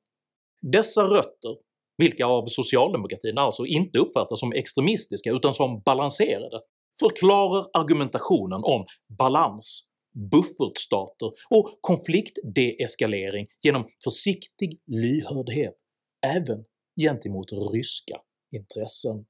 Dessa 0.61 1.03
rötter, 1.03 1.57
vilka 1.97 2.25
av 2.25 2.45
socialdemokratin 2.45 3.37
alltså 3.37 3.65
inte 3.65 3.99
uppfattas 3.99 4.39
som 4.39 4.53
extremistiska 4.53 5.31
utan 5.31 5.53
som 5.53 5.81
balanserade, 5.81 6.61
förklarar 6.99 7.67
argumentationen 7.73 8.63
om 8.63 8.85
balans, 9.17 9.83
buffertstater 10.31 11.31
och 11.49 11.79
konfliktdeeskalering 11.81 13.47
genom 13.63 13.87
försiktig 14.03 14.79
lyhördhet 14.87 15.75
även 16.25 16.65
gentemot 17.01 17.51
ryska 17.73 18.21
intressen. 18.51 19.25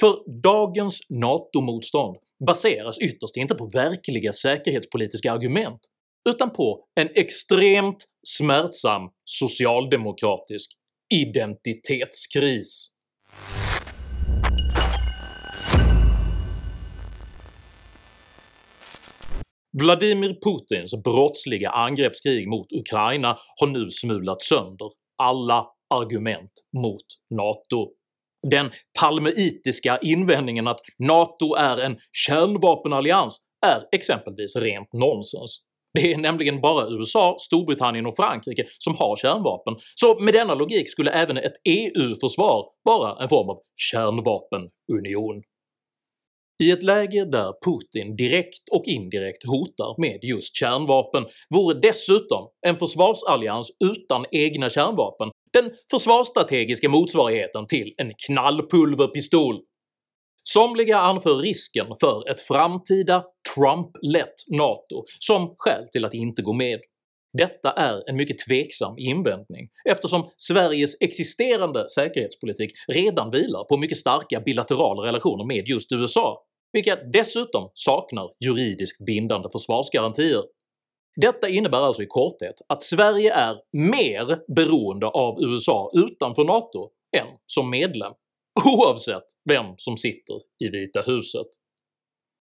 För 0.00 0.40
dagens 0.42 1.00
NATO-motstånd 1.08 2.16
baseras 2.46 2.98
ytterst 2.98 3.36
inte 3.36 3.54
på 3.54 3.66
verkliga 3.66 4.32
säkerhetspolitiska 4.32 5.32
argument 5.32 5.80
utan 6.28 6.50
på 6.50 6.84
en 7.00 7.08
extremt 7.14 8.04
smärtsam 8.26 9.10
socialdemokratisk 9.24 10.70
identitetskris. 11.14 12.90
Vladimir 19.78 20.36
Putins 20.44 20.94
brottsliga 21.04 21.70
angreppskrig 21.70 22.48
mot 22.48 22.72
Ukraina 22.72 23.38
har 23.60 23.66
nu 23.66 23.90
smulat 23.90 24.42
sönder 24.42 24.88
alla 25.22 25.66
argument 25.94 26.52
mot 26.76 27.04
NATO. 27.30 27.92
Den 28.50 28.70
palmeitiska 29.00 29.98
invändningen 29.98 30.68
att 30.68 30.80
NATO 30.98 31.54
är 31.54 31.76
en 31.76 31.98
kärnvapenallians 32.12 33.40
är 33.66 33.88
exempelvis 33.92 34.56
rent 34.56 34.92
nonsens. 34.92 35.64
Det 35.94 36.12
är 36.12 36.18
nämligen 36.18 36.60
bara 36.60 36.88
USA, 36.88 37.36
Storbritannien 37.38 38.06
och 38.06 38.16
Frankrike 38.16 38.64
som 38.78 38.94
har 38.94 39.16
kärnvapen, 39.16 39.74
så 39.94 40.20
med 40.20 40.34
denna 40.34 40.54
logik 40.54 40.90
skulle 40.90 41.10
även 41.10 41.36
ett 41.36 41.52
EU-försvar 41.64 42.64
vara 42.84 43.22
en 43.22 43.28
form 43.28 43.50
av 43.50 43.58
kärnvapenunion. 43.76 45.42
I 46.62 46.70
ett 46.70 46.82
läge 46.82 47.24
där 47.24 47.52
Putin 47.64 48.16
direkt 48.16 48.68
och 48.72 48.84
indirekt 48.86 49.46
hotar 49.46 50.00
med 50.00 50.18
just 50.22 50.56
kärnvapen 50.56 51.24
vore 51.50 51.80
dessutom 51.80 52.48
en 52.66 52.78
försvarsallians 52.78 53.70
utan 53.84 54.24
egna 54.30 54.70
kärnvapen 54.70 55.30
den 55.52 55.70
försvarsstrategiska 55.90 56.88
motsvarigheten 56.88 57.66
till 57.66 57.94
en 57.96 58.12
knallpulverpistol. 58.26 59.60
Somliga 60.48 60.98
anför 60.98 61.36
risken 61.36 61.86
för 62.00 62.30
ett 62.30 62.40
framtida 62.40 63.24
Trump-lett 63.54 64.34
NATO 64.50 65.04
som 65.18 65.54
skäl 65.58 65.88
till 65.92 66.04
att 66.04 66.14
inte 66.14 66.42
gå 66.42 66.52
med. 66.52 66.80
Detta 67.38 67.70
är 67.70 68.08
en 68.10 68.16
mycket 68.16 68.38
tveksam 68.38 68.98
invändning 68.98 69.68
eftersom 69.88 70.30
Sveriges 70.36 70.96
existerande 71.00 71.88
säkerhetspolitik 71.88 72.70
redan 72.88 73.30
vilar 73.30 73.64
på 73.64 73.76
mycket 73.76 73.98
starka 73.98 74.40
bilaterala 74.40 75.08
relationer 75.08 75.44
med 75.44 75.68
just 75.68 75.92
USA, 75.92 76.44
vilka 76.72 76.96
dessutom 76.96 77.70
saknar 77.74 78.30
juridiskt 78.44 79.06
bindande 79.06 79.48
försvarsgarantier. 79.52 80.42
Detta 81.16 81.48
innebär 81.48 81.78
alltså 81.78 82.02
i 82.02 82.06
korthet 82.06 82.54
att 82.68 82.82
Sverige 82.82 83.34
är 83.34 83.56
mer 83.72 84.54
beroende 84.54 85.06
av 85.06 85.42
USA 85.42 85.90
utanför 85.94 86.44
NATO 86.44 86.90
än 87.16 87.26
som 87.46 87.70
medlem, 87.70 88.12
oavsett 88.64 89.24
vem 89.48 89.66
som 89.76 89.96
sitter 89.96 90.34
i 90.64 90.68
Vita 90.68 91.02
huset. 91.02 91.46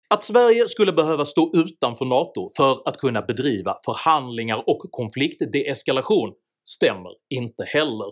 Att 0.10 0.24
Sverige 0.24 0.68
skulle 0.68 0.94
behöva 0.94 1.25
stå 1.25 1.51
utanför 1.56 2.06
NATO 2.06 2.50
för 2.58 2.88
att 2.88 2.98
kunna 2.98 3.22
bedriva 3.22 3.77
förhandlingar 3.86 4.63
och 4.70 4.92
konfliktdeeskalation 4.92 6.34
stämmer 6.70 7.12
inte 7.30 7.63
heller. 7.63 8.12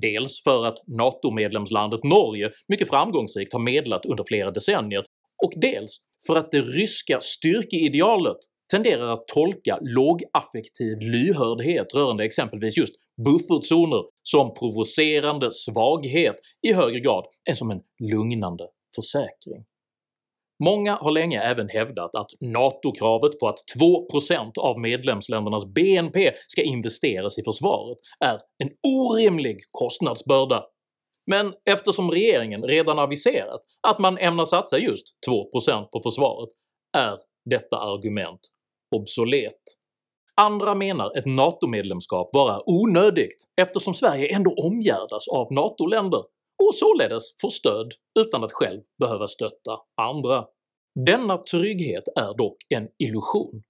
Dels 0.00 0.42
för 0.42 0.66
att 0.66 0.78
NATO-medlemslandet 0.86 2.04
Norge 2.04 2.52
mycket 2.68 2.88
framgångsrikt 2.88 3.52
har 3.52 3.60
medlat 3.60 4.06
under 4.06 4.24
flera 4.24 4.50
decennier, 4.50 5.04
och 5.44 5.52
dels 5.56 5.96
för 6.26 6.36
att 6.36 6.50
det 6.50 6.60
ryska 6.60 7.20
styrkeidealet 7.20 8.36
tenderar 8.74 9.08
att 9.12 9.28
tolka 9.28 9.78
lågaffektiv 9.80 11.00
lyhördhet 11.00 11.94
rörande 11.94 12.24
exempelvis 12.24 12.76
just 12.76 12.94
buffertzoner 13.24 14.04
som 14.22 14.54
provocerande 14.54 15.52
svaghet 15.52 16.36
i 16.62 16.72
högre 16.72 17.00
grad 17.00 17.24
än 17.48 17.56
som 17.56 17.70
en 17.70 17.80
lugnande 17.98 18.68
försäkring. 18.94 19.64
Många 20.64 20.94
har 20.94 21.10
länge 21.10 21.42
även 21.42 21.68
hävdat 21.68 22.14
att 22.14 22.30
NATO-kravet 22.40 23.38
på 23.40 23.48
att 23.48 23.58
2% 23.78 24.58
av 24.58 24.80
medlemsländernas 24.80 25.64
BNP 25.66 26.32
ska 26.46 26.62
investeras 26.62 27.38
i 27.38 27.42
försvaret 27.44 27.98
är 28.24 28.38
en 28.58 28.70
orimlig 28.82 29.58
kostnadsbörda, 29.70 30.66
men 31.26 31.52
eftersom 31.70 32.10
regeringen 32.10 32.62
redan 32.62 32.98
aviserat 32.98 33.60
att 33.88 33.98
man 33.98 34.18
ämnar 34.18 34.44
satsa 34.44 34.78
just 34.78 35.06
2% 35.28 35.84
på 35.84 36.00
försvaret 36.02 36.48
är 36.96 37.18
detta 37.44 37.76
argument 37.76 38.40
obsolet. 38.94 39.62
Andra 40.36 40.74
menar 40.74 41.18
ett 41.18 41.26
NATO-medlemskap 41.26 42.30
vara 42.32 42.62
onödigt 42.66 43.44
eftersom 43.60 43.94
Sverige 43.94 44.34
ändå 44.34 44.54
omgärdas 44.54 45.28
av 45.28 45.52
NATO-länder 45.52 46.24
och 46.64 46.74
således 46.74 47.22
får 47.40 47.48
stöd 47.48 47.92
utan 48.18 48.44
att 48.44 48.52
själv 48.52 48.80
behöva 48.98 49.26
stötta 49.26 49.78
andra. 50.00 50.44
Denna 51.06 51.38
trygghet 51.38 52.04
är 52.16 52.36
dock 52.36 52.56
en 52.68 52.88
illusion, 52.98 53.62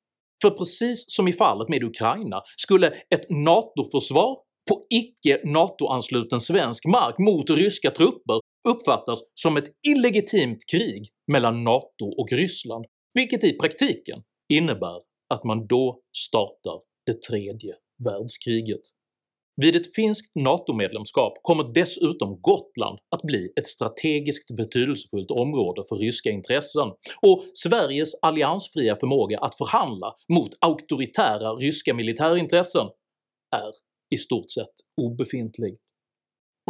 för 0.42 0.50
precis 0.50 1.04
som 1.06 1.28
i 1.28 1.32
fallet 1.32 1.68
med 1.68 1.84
Ukraina 1.84 2.42
skulle 2.56 2.86
ett 2.86 3.30
NATO-försvar 3.30 4.38
på 4.68 4.86
icke-NATO-ansluten 4.90 6.40
svensk 6.40 6.86
mark 6.86 7.18
mot 7.18 7.50
ryska 7.50 7.90
trupper 7.90 8.40
uppfattas 8.68 9.18
som 9.34 9.56
ett 9.56 9.68
illegitimt 9.88 10.58
krig 10.70 11.08
mellan 11.32 11.64
NATO 11.64 12.06
och 12.20 12.32
Ryssland, 12.32 12.84
vilket 13.14 13.44
i 13.44 13.58
praktiken 13.58 14.22
innebär 14.52 14.96
att 15.34 15.44
man 15.44 15.66
då 15.66 16.00
startar 16.16 16.80
det 17.06 17.22
tredje 17.22 17.74
världskriget. 18.04 18.80
Vid 19.56 19.76
ett 19.76 19.94
finskt 19.94 20.34
NATO-medlemskap 20.34 21.32
kommer 21.42 21.64
dessutom 21.74 22.40
Gotland 22.40 22.98
att 23.10 23.22
bli 23.22 23.52
ett 23.56 23.66
strategiskt 23.66 24.56
betydelsefullt 24.56 25.30
område 25.30 25.82
för 25.88 25.96
ryska 25.96 26.30
intressen, 26.30 26.88
och 27.22 27.44
Sveriges 27.54 28.14
alliansfria 28.22 28.96
förmåga 28.96 29.38
att 29.38 29.54
förhandla 29.54 30.14
mot 30.32 30.50
auktoritära 30.60 31.52
ryska 31.52 31.94
militärintressen 31.94 32.86
är 33.56 33.70
i 34.14 34.16
stort 34.16 34.50
sett 34.50 34.74
obefintlig. 35.00 35.76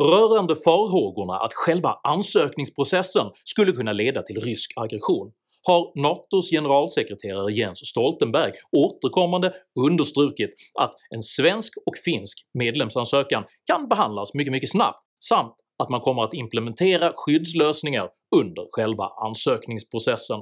Rörande 0.01 0.57
farhågorna 0.57 1.39
att 1.39 1.53
själva 1.53 2.01
ansökningsprocessen 2.05 3.27
skulle 3.45 3.73
kunna 3.73 3.93
leda 3.93 4.23
till 4.23 4.41
rysk 4.41 4.73
aggression 4.77 5.33
har 5.67 6.03
NATOs 6.03 6.51
generalsekreterare 6.51 7.53
Jens 7.53 7.79
Stoltenberg 7.79 8.53
återkommande 8.73 9.53
understrukit 9.81 10.51
att 10.81 10.95
en 11.11 11.23
svensk 11.23 11.73
och 11.87 11.97
finsk 12.05 12.39
medlemsansökan 12.59 13.45
kan 13.67 13.89
behandlas 13.89 14.35
mycket 14.35 14.53
mycket 14.53 14.71
snabbt 14.71 15.01
samt 15.25 15.55
att 15.79 15.91
man 15.91 16.01
kommer 16.01 16.23
att 16.23 16.35
implementera 16.35 17.13
skyddslösningar 17.17 18.09
under 18.37 18.67
själva 18.71 19.05
ansökningsprocessen. 19.05 20.41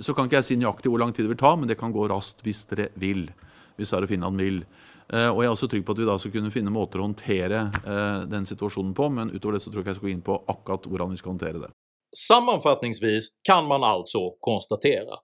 Så 0.00 0.14
kan 0.14 0.24
inte 0.24 0.36
jag 0.36 0.44
säga 0.44 0.58
nøyaktig 0.58 0.90
hur 0.90 0.98
lång 0.98 1.12
tid 1.12 1.24
det 1.24 1.28
vill 1.28 1.38
ta, 1.38 1.56
men 1.56 1.68
det 1.68 1.74
kan 1.74 1.92
gå 1.92 2.08
raskt 2.08 2.46
om 2.46 2.76
dere 2.76 2.88
vill. 2.94 3.32
Om 3.78 3.84
Sverige 3.84 4.02
och 4.02 4.08
Finland 4.08 4.40
vill. 4.40 4.64
Eh, 5.08 5.28
och 5.28 5.44
jag 5.44 5.44
är 5.44 5.52
också 5.52 5.68
trygg 5.68 5.86
på 5.86 5.92
att 5.92 5.98
vi 5.98 6.04
då 6.04 6.18
ska 6.18 6.30
kunna 6.30 6.50
finna 6.50 6.70
måter 6.70 6.98
att 6.98 7.04
hantera 7.04 7.60
eh, 7.86 8.28
den 8.28 8.46
situationen 8.46 8.94
på, 8.94 9.08
men 9.08 9.30
utöver 9.30 9.52
det 9.52 9.60
så 9.60 9.70
tror 9.70 9.76
jag 9.76 9.80
att 9.80 9.86
jag 9.86 9.96
ska 9.96 10.06
gå 10.06 10.10
in 10.10 10.22
på 10.22 10.44
akkurat 10.46 10.86
hur 10.86 11.10
vi 11.10 11.16
ska 11.16 11.30
hantera 11.30 11.58
det. 11.58 11.70
Sammanfattningsvis 12.16 13.28
kan 13.42 13.66
man 13.66 13.84
alltså 13.84 14.30
konstatera 14.40 15.18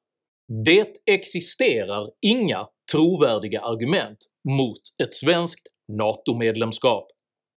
det 0.64 1.12
existerar 1.14 2.10
inga 2.20 2.66
trovärdiga 2.92 3.60
argument 3.60 4.18
mot 4.48 4.80
ett 5.02 5.14
svenskt 5.14 5.68
NATO-medlemskap. 5.92 7.08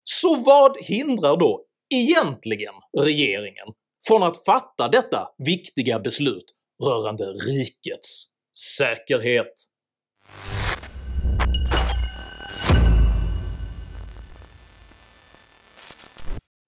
Så 0.04 0.36
vad 0.36 0.76
hindrar 0.80 1.36
då 1.36 1.64
egentligen 1.94 2.74
regeringen 2.98 3.66
från 4.06 4.22
att 4.22 4.44
fatta 4.44 4.88
detta 4.88 5.28
viktiga 5.38 5.98
beslut 5.98 6.44
rörande 6.84 7.24
rikets 7.24 8.24
säkerhet? 8.78 9.54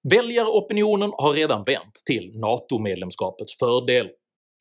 Väljaropinionen 0.02 1.10
har 1.18 1.32
redan 1.32 1.64
vänt 1.64 2.02
till 2.06 2.32
NATO-medlemskapets 2.34 3.58
fördel. 3.58 4.08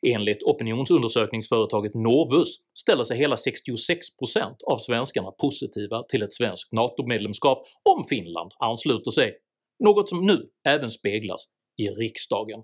Enligt 0.07 0.43
opinionsundersökningsföretaget 0.43 1.93
Novus 1.93 2.47
ställer 2.79 3.03
sig 3.03 3.17
hela 3.17 3.35
66% 3.35 4.63
av 4.65 4.77
svenskarna 4.77 5.31
positiva 5.31 6.03
till 6.03 6.21
ett 6.21 6.33
svenskt 6.33 6.71
NATO-medlemskap 6.71 7.63
om 7.83 8.05
Finland 8.09 8.51
ansluter 8.59 9.11
sig, 9.11 9.37
något 9.83 10.09
som 10.09 10.25
nu 10.25 10.49
även 10.67 10.89
speglas 10.89 11.45
i 11.77 11.89
riksdagen. 11.89 12.63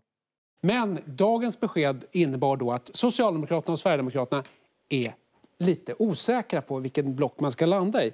Men 0.62 1.00
dagens 1.06 1.60
besked 1.60 2.06
innebar 2.14 2.58
då 2.58 2.72
att 2.72 2.96
Socialdemokraterna 2.96 3.74
och 3.74 3.80
Sverigedemokraterna 3.80 4.44
är 4.90 5.14
lite 5.60 5.96
osäkra 6.00 6.62
på 6.62 6.80
vilken 6.80 7.16
block 7.16 7.40
man 7.40 7.52
ska 7.52 7.66
landa 7.66 8.06
i. 8.06 8.12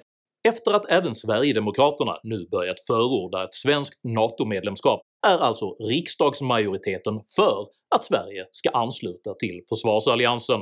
Efter 0.48 0.72
att 0.72 0.90
även 0.90 1.14
Sverigedemokraterna 1.14 2.18
nu 2.22 2.48
börjat 2.50 2.80
förorda 2.86 3.44
ett 3.44 3.54
svenskt 3.54 4.00
NATO-medlemskap 4.04 5.00
är 5.26 5.38
alltså 5.38 5.76
riksdagsmajoriteten 5.88 7.20
för 7.36 7.66
att 7.94 8.04
Sverige 8.04 8.46
ska 8.50 8.70
ansluta 8.70 9.34
till 9.34 9.60
försvarsalliansen. 9.68 10.60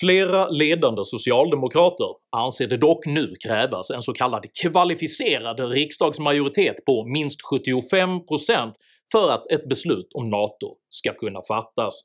Flera 0.00 0.48
ledande 0.48 1.04
socialdemokrater 1.04 2.06
anser 2.36 2.66
det 2.66 2.76
dock 2.76 3.06
nu 3.06 3.34
krävas 3.46 3.90
en 3.90 4.02
så 4.02 4.12
kallad 4.12 4.46
kvalificerad 4.62 5.60
riksdagsmajoritet 5.60 6.84
på 6.86 7.04
minst 7.04 7.40
75% 7.52 8.72
för 9.12 9.30
att 9.30 9.52
ett 9.52 9.68
beslut 9.68 10.08
om 10.14 10.30
NATO 10.30 10.76
ska 10.88 11.14
kunna 11.14 11.40
fattas, 11.48 12.00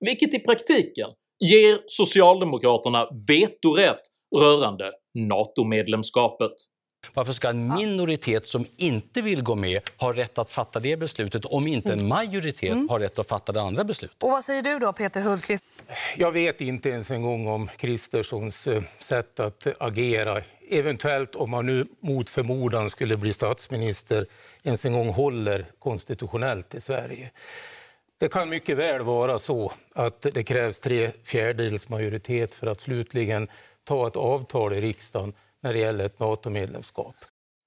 vilket 0.00 0.34
i 0.34 0.38
praktiken 0.38 1.10
ger 1.44 1.78
socialdemokraterna 1.86 3.08
vetorätt 3.28 4.02
rörande 4.34 4.92
NATO-medlemskapet. 5.14 6.52
Varför 7.14 7.32
ska 7.32 7.48
en 7.48 7.74
minoritet 7.74 8.46
som 8.46 8.66
inte 8.76 9.22
vill 9.22 9.42
gå 9.42 9.54
med 9.54 9.80
ha 9.98 10.12
rätt 10.12 10.38
att 10.38 10.50
fatta 10.50 10.80
det 10.80 10.96
beslutet 10.96 11.44
om 11.44 11.66
inte 11.66 11.92
en 11.92 12.08
majoritet 12.08 12.72
mm. 12.72 12.88
har 12.88 13.00
rätt 13.00 13.18
att 13.18 13.28
fatta 13.28 13.52
det 13.52 13.60
andra 13.60 13.84
beslutet? 13.84 14.22
Och 14.22 14.30
vad 14.30 14.44
säger 14.44 14.62
du 14.62 14.78
då, 14.78 14.92
Peter 14.92 15.20
Hultqvist? 15.20 15.64
Jag 16.16 16.32
vet 16.32 16.60
inte 16.60 16.88
ens 16.88 17.10
en 17.10 17.22
gång 17.22 17.46
om 17.46 17.68
Kristerssons 17.76 18.66
eh, 18.66 18.82
sätt 18.98 19.40
att 19.40 19.66
agera 19.78 20.42
eventuellt 20.68 21.34
om 21.34 21.50
man 21.50 21.66
nu 21.66 21.86
mot 22.00 22.30
förmodan 22.30 22.90
skulle 22.90 23.16
bli 23.16 23.32
statsminister 23.32 24.26
ens 24.62 24.84
en 24.84 24.92
gång 24.92 25.08
håller 25.08 25.66
konstitutionellt 25.78 26.74
i 26.74 26.80
Sverige. 26.80 27.30
Det 28.18 28.28
kan 28.28 28.48
mycket 28.48 28.76
väl 28.76 29.02
vara 29.02 29.38
så 29.38 29.72
att 29.94 30.22
det 30.22 30.44
krävs 30.44 30.80
tre 30.80 31.10
fjärdedels 31.24 31.88
majoritet 31.88 32.54
för 32.54 32.66
att 32.66 32.80
slutligen 32.80 33.48
ta 33.84 34.06
ett 34.06 34.16
avtal 34.16 34.72
i 34.72 34.80
riksdagen 34.80 35.32
när 35.62 35.72
det 35.72 35.78
gäller 35.78 36.04
ett 36.04 36.20
NATO-medlemskap. 36.20 37.14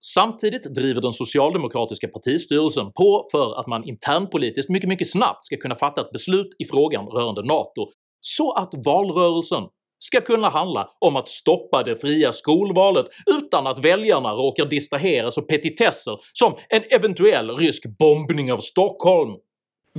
Samtidigt 0.05 0.63
driver 0.75 1.01
den 1.01 1.13
socialdemokratiska 1.13 2.07
partistyrelsen 2.07 2.91
på 2.91 3.27
för 3.31 3.59
att 3.59 3.67
man 3.67 3.83
internpolitiskt 3.83 4.69
mycket, 4.69 4.89
mycket 4.89 5.11
snabbt 5.11 5.45
ska 5.45 5.57
kunna 5.57 5.75
fatta 5.75 6.01
ett 6.01 6.11
beslut 6.11 6.47
i 6.59 6.65
frågan 6.65 7.05
rörande 7.05 7.43
NATO, 7.43 7.87
så 8.21 8.53
att 8.53 8.73
valrörelsen 8.85 9.63
ska 9.99 10.21
kunna 10.21 10.49
handla 10.49 10.89
om 10.99 11.15
att 11.15 11.29
stoppa 11.29 11.83
det 11.83 12.01
fria 12.01 12.31
skolvalet 12.31 13.05
utan 13.25 13.67
att 13.67 13.79
väljarna 13.79 14.31
råkar 14.31 14.65
distraheras 14.65 15.37
av 15.37 15.41
petitesser 15.41 16.17
som 16.33 16.55
en 16.69 16.83
eventuell 16.89 17.49
rysk 17.49 17.83
bombning 17.99 18.53
av 18.53 18.57
Stockholm. 18.57 19.35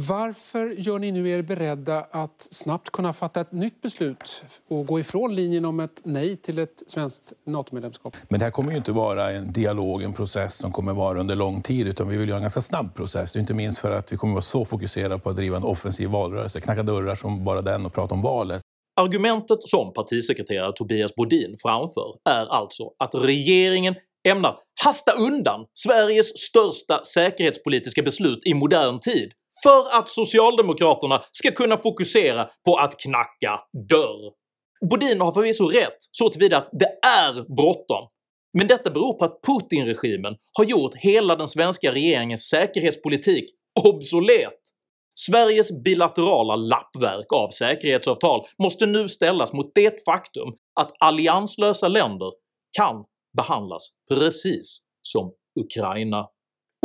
Varför 0.06 0.66
gör 0.66 0.98
ni 0.98 1.12
nu 1.12 1.28
er 1.28 1.42
beredda 1.42 2.06
att 2.11 2.48
snabbt 2.50 2.90
kunna 2.90 3.12
fatta 3.12 3.40
ett 3.40 3.52
nytt 3.52 3.82
beslut 3.82 4.44
och 4.68 4.87
gå 4.87 5.00
ifrån 5.00 5.34
linjen 5.34 5.64
om 5.64 5.80
ett 5.80 6.00
nej 6.04 6.37
till 6.37 6.58
ett 6.58 6.82
svenskt 6.87 7.32
NATO-medlemskap? 7.46 8.16
Men 8.28 8.38
det 8.38 8.44
här 8.44 8.52
kommer 8.52 8.70
ju 8.70 8.76
inte 8.76 8.92
vara 8.92 9.30
en 9.30 9.52
dialog, 9.52 10.02
en 10.02 10.12
process 10.12 10.56
som 10.56 10.72
kommer 10.72 10.92
vara 10.92 11.20
under 11.20 11.37
lång 11.37 11.62
tid, 11.62 11.88
utan 11.88 12.08
vi 12.08 12.16
vill 12.16 12.28
göra 12.28 12.38
en 12.38 12.42
ganska 12.42 12.61
snabb 12.61 12.94
process. 12.94 13.37
Inte 13.37 13.54
minst 13.54 13.78
för 13.78 13.90
att 13.90 14.12
vi 14.12 14.16
kommer 14.16 14.32
vara 14.34 14.42
så 14.42 14.64
fokuserade 14.64 15.18
på 15.18 15.30
att 15.30 15.37
driva 15.37 15.56
en 15.56 15.64
offensiv 15.64 16.08
valrörelse, 16.08 16.61
knacka 16.61 16.82
dörrar 16.82 17.14
som 17.14 17.44
bara 17.44 17.62
den 17.62 17.87
och 17.87 17.92
prata 17.92 18.14
om 18.14 18.22
valet. 18.22 18.62
Argumentet 19.00 19.62
som 19.62 19.92
partisekreterare 19.92 20.72
Tobias 20.72 21.14
Bodin 21.14 21.56
framför 21.62 22.14
är 22.30 22.46
alltså 22.46 22.82
att 22.98 23.14
regeringen 23.14 23.94
ämnar 24.28 24.56
hasta 24.84 25.12
undan 25.12 25.66
Sveriges 25.74 26.38
största 26.38 27.02
säkerhetspolitiska 27.04 28.02
beslut 28.02 28.38
i 28.46 28.54
modern 28.54 29.00
tid 29.00 29.32
för 29.62 29.98
att 29.98 30.08
socialdemokraterna 30.08 31.22
ska 31.32 31.50
kunna 31.50 31.76
fokusera 31.76 32.48
på 32.64 32.76
att 32.76 33.00
knacka 33.00 33.60
dörr. 33.88 34.32
Bodin 34.90 35.20
har 35.20 35.32
förvisso 35.32 35.68
rätt 35.68 35.96
så 36.10 36.28
tillvida 36.28 36.56
att 36.56 36.68
det 36.72 37.06
är 37.06 37.56
bråttom, 37.56 38.08
men 38.58 38.66
detta 38.66 38.90
beror 38.90 39.18
på 39.18 39.24
att 39.24 39.40
Putin-regimen 39.42 40.36
har 40.52 40.64
gjort 40.64 40.94
hela 40.94 41.36
den 41.36 41.48
svenska 41.48 41.92
regeringens 41.92 42.48
säkerhetspolitik 42.48 43.44
obsolet. 43.84 44.58
Sveriges 45.20 45.82
bilaterala 45.84 46.56
lappverk 46.56 47.32
av 47.32 47.50
säkerhetsavtal 47.50 48.46
måste 48.62 48.86
nu 48.86 49.08
ställas 49.08 49.52
mot 49.52 49.72
det 49.74 50.04
faktum 50.04 50.48
att 50.80 50.92
allianslösa 50.98 51.88
länder 51.88 52.30
kan 52.78 53.04
behandlas 53.36 53.88
precis 54.08 54.78
som 55.02 55.32
Ukraina. 55.60 56.26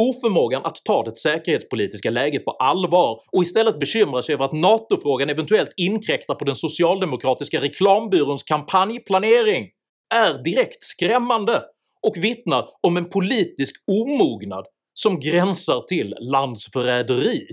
Oförmågan 0.02 0.66
att 0.66 0.78
ta 0.86 1.04
det 1.04 1.18
säkerhetspolitiska 1.18 2.10
läget 2.10 2.46
på 2.46 2.52
allvar 2.52 3.20
och 3.32 3.44
istället 3.44 3.80
bekymra 3.80 4.22
sig 4.22 4.36
över 4.36 4.46
att 4.46 4.52
NATO-frågan 4.54 5.30
eventuellt 5.30 5.74
inkräktar 5.78 6.36
på 6.36 6.46
den 6.46 6.56
socialdemokratiska 6.56 7.62
reklambyråns 7.62 8.44
kampanjplanering 8.44 9.70
är 10.16 10.44
direkt 10.44 10.84
skrämmande 10.84 11.64
och 12.02 12.18
vittnar 12.18 12.70
om 12.82 12.98
en 12.98 13.10
politisk 13.10 13.76
omognad 13.92 14.66
som 14.94 15.20
gränsar 15.20 15.82
till 15.82 16.16
landsförräderi. 16.20 17.48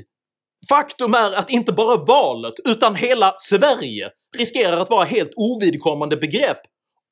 Faktum 0.68 1.14
är 1.14 1.38
att 1.38 1.50
inte 1.50 1.72
bara 1.72 1.96
valet 1.96 2.54
utan 2.64 2.94
hela 2.94 3.34
Sverige 3.36 4.10
riskerar 4.38 4.76
att 4.76 4.90
vara 4.90 5.04
helt 5.04 5.32
ovidkommande 5.36 6.16
begrepp 6.16 6.60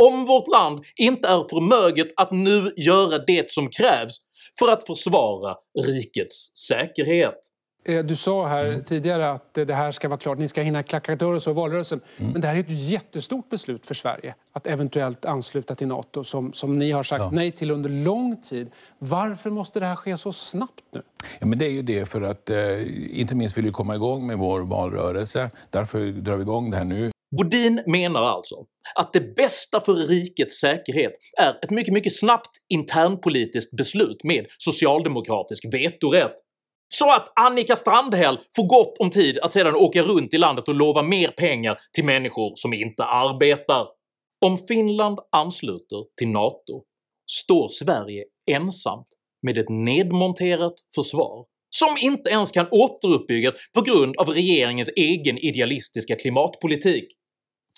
om 0.02 0.24
vårt 0.24 0.48
land 0.48 0.84
inte 0.96 1.28
är 1.28 1.48
förmöget 1.50 2.08
att 2.16 2.32
nu 2.32 2.72
göra 2.76 3.18
det 3.18 3.50
som 3.50 3.70
krävs 3.70 4.16
för 4.58 4.68
att 4.68 4.86
försvara 4.86 5.56
rikets 5.86 6.56
säkerhet. 6.56 7.40
Eh, 7.84 8.04
du 8.04 8.16
sa 8.16 8.46
här 8.46 8.64
mm. 8.64 8.84
tidigare 8.84 9.30
att 9.30 9.54
det 9.54 9.74
här 9.74 9.92
ska 9.92 10.08
vara 10.08 10.18
klart, 10.18 10.38
ni 10.38 10.48
ska 10.48 10.62
hinna 10.62 10.82
klacka 10.82 11.16
dörr 11.16 11.48
och 11.48 11.54
valrörelsen. 11.54 12.00
Mm. 12.16 12.32
Men 12.32 12.40
det 12.40 12.48
här 12.48 12.54
är 12.54 12.60
ett 12.60 12.66
jättestort 12.90 13.48
beslut 13.48 13.86
för 13.86 13.94
Sverige 13.94 14.34
att 14.52 14.66
eventuellt 14.66 15.24
ansluta 15.24 15.74
till 15.74 15.86
NATO 15.86 16.24
som, 16.24 16.52
som 16.52 16.78
ni 16.78 16.90
har 16.90 17.02
sagt 17.02 17.20
ja. 17.20 17.30
nej 17.32 17.52
till 17.52 17.70
under 17.70 17.90
lång 17.90 18.36
tid. 18.36 18.70
Varför 18.98 19.50
måste 19.50 19.80
det 19.80 19.86
här 19.86 19.96
ske 19.96 20.18
så 20.18 20.32
snabbt 20.32 20.84
nu? 20.92 21.02
Ja, 21.38 21.46
men 21.46 21.58
det 21.58 21.66
är 21.66 21.70
ju 21.70 21.82
det 21.82 22.06
för 22.06 22.22
att 22.22 22.50
eh, 22.50 23.20
inte 23.20 23.34
minst 23.34 23.56
vill 23.56 23.64
vi 23.64 23.70
komma 23.70 23.94
igång 23.94 24.26
med 24.26 24.38
vår 24.38 24.60
valrörelse. 24.60 25.50
Därför 25.70 26.06
drar 26.06 26.36
vi 26.36 26.42
igång 26.42 26.70
det 26.70 26.76
här 26.76 26.84
nu. 26.84 27.10
Bodin 27.36 27.82
menar 27.86 28.22
alltså 28.22 28.54
att 28.94 29.12
det 29.12 29.20
bästa 29.20 29.80
för 29.80 29.94
rikets 29.94 30.60
säkerhet 30.60 31.12
är 31.38 31.64
ett 31.64 31.70
mycket, 31.70 31.94
mycket 31.94 32.16
snabbt 32.16 32.50
internpolitiskt 32.68 33.76
beslut 33.76 34.24
med 34.24 34.46
socialdemokratisk 34.58 35.64
vetorätt 35.72 36.34
så 36.88 37.14
att 37.14 37.32
Annika 37.40 37.76
Strandhäll 37.76 38.38
får 38.56 38.66
gott 38.66 38.96
om 38.98 39.10
tid 39.10 39.38
att 39.38 39.52
sedan 39.52 39.74
åka 39.74 40.02
runt 40.02 40.34
i 40.34 40.38
landet 40.38 40.68
och 40.68 40.74
lova 40.74 41.02
mer 41.02 41.28
pengar 41.28 41.78
till 41.92 42.04
människor 42.04 42.52
som 42.54 42.74
inte 42.74 43.04
arbetar. 43.04 43.86
Om 44.46 44.58
Finland 44.58 45.18
ansluter 45.32 46.04
till 46.18 46.28
NATO 46.28 46.82
står 47.30 47.68
Sverige 47.68 48.24
ensamt 48.50 49.06
med 49.42 49.58
ett 49.58 49.68
nedmonterat 49.68 50.74
försvar 50.94 51.44
som 51.78 51.96
inte 52.00 52.30
ens 52.30 52.52
kan 52.52 52.68
återuppbyggas 52.70 53.54
på 53.74 53.80
grund 53.80 54.16
av 54.16 54.28
regeringens 54.28 54.90
egen 54.96 55.38
idealistiska 55.38 56.16
klimatpolitik. 56.16 57.04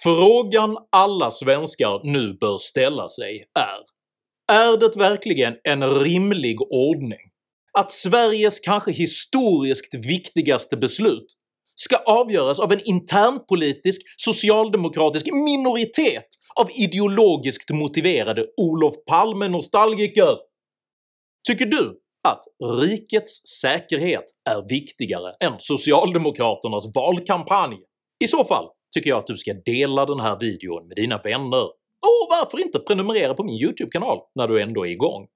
Frågan 0.03 0.77
alla 0.93 1.31
svenskar 1.31 2.01
nu 2.05 2.33
bör 2.41 2.59
ställa 2.59 3.09
sig 3.09 3.45
är 3.59 3.81
“Är 4.53 4.77
det 4.77 4.97
verkligen 4.97 5.57
en 5.65 5.91
rimlig 6.01 6.63
ordning 6.63 7.31
att 7.79 7.93
Sveriges 7.93 8.61
kanske 8.61 8.93
historiskt 8.93 9.95
viktigaste 9.95 10.77
beslut 10.77 11.27
ska 11.75 11.97
avgöras 11.97 12.61
av 12.61 12.73
en 12.73 12.81
internpolitisk 12.85 14.01
socialdemokratisk 14.17 15.27
minoritet 15.33 16.27
av 16.57 16.71
ideologiskt 16.71 17.71
motiverade 17.71 18.47
Olof 18.57 18.95
Palme-nostalgiker? 19.07 20.37
Tycker 21.49 21.67
du 21.67 22.01
att 22.29 22.45
rikets 22.81 23.47
säkerhet 23.61 24.25
är 24.51 24.69
viktigare 24.69 25.35
än 25.41 25.53
socialdemokraternas 25.59 26.87
valkampanj? 26.95 27.77
I 28.25 28.29
så 28.29 28.45
fall 28.45 28.69
tycker 28.95 29.11
jag 29.11 29.19
att 29.19 29.27
du 29.27 29.37
ska 29.37 29.55
dela 29.55 30.07
den 30.07 30.21
här 30.21 30.39
videon 30.41 30.89
med 30.89 30.97
dina 30.97 31.19
vänner, 31.19 31.65
och 32.03 32.27
varför 32.31 32.61
inte 32.63 32.79
prenumerera 32.79 33.35
på 33.35 33.45
min 33.45 33.63
YouTube-kanal 33.63 34.19
när 34.35 34.49
du 34.49 34.63
ändå 34.63 34.87
är 34.87 34.91
igång? 34.91 35.29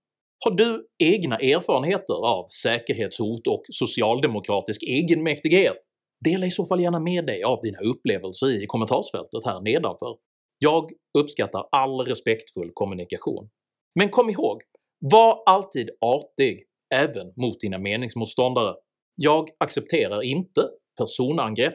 Har 0.45 0.51
du 0.51 0.87
egna 0.99 1.37
erfarenheter 1.37 2.27
av 2.27 2.49
säkerhetshot 2.49 3.47
och 3.47 3.63
socialdemokratisk 3.69 4.83
egenmäktighet? 4.83 5.77
Dela 6.25 6.47
i 6.47 6.51
så 6.51 6.67
fall 6.67 6.81
gärna 6.81 7.01
med 7.01 7.27
dig 7.27 7.43
av 7.43 7.61
dina 7.63 7.79
upplevelser 7.79 8.63
i 8.63 8.67
kommentarsfältet 8.67 9.45
här 9.45 9.61
nedanför. 9.61 10.17
Jag 10.59 10.91
uppskattar 11.19 11.67
all 11.71 12.01
respektfull 12.01 12.71
kommunikation. 12.75 13.49
Men 13.95 14.09
kom 14.09 14.31
ihåg, 14.31 14.63
var 14.99 15.43
alltid 15.47 15.91
artig 16.01 16.67
även 16.95 17.33
mot 17.37 17.61
dina 17.61 17.79
meningsmotståndare. 17.79 18.75
Jag 19.15 19.49
accepterar 19.59 20.23
inte 20.23 20.69
personangrepp, 20.99 21.75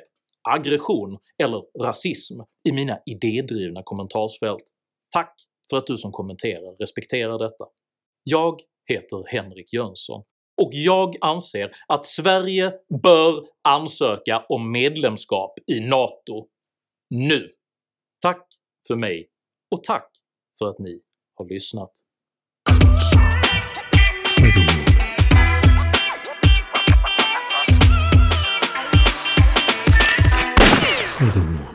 aggression 0.49 1.17
eller 1.43 1.83
rasism 1.83 2.39
i 2.69 2.71
mina 2.71 2.99
idédrivna 3.05 3.81
kommentarsfält. 3.83 4.63
Tack 5.11 5.35
för 5.69 5.77
att 5.77 5.87
du 5.87 5.97
som 5.97 6.11
kommenterar 6.11 6.75
respekterar 6.79 7.39
detta. 7.39 7.65
Jag 8.23 8.61
heter 8.85 9.23
Henrik 9.27 9.73
Jönsson 9.73 10.23
och 10.61 10.69
jag 10.73 11.15
anser 11.21 11.71
att 11.87 12.05
Sverige 12.05 12.73
bör 13.03 13.47
ansöka 13.61 14.45
om 14.49 14.71
medlemskap 14.71 15.53
i 15.67 15.79
NATO 15.79 16.47
nu. 17.09 17.51
Tack 18.21 18.47
för 18.87 18.95
mig 18.95 19.29
och 19.71 19.83
tack 19.83 20.11
för 20.59 20.69
att 20.69 20.79
ni 20.79 21.01
har 21.35 21.45
lyssnat. 21.45 21.91
Furthermore, 31.29 31.68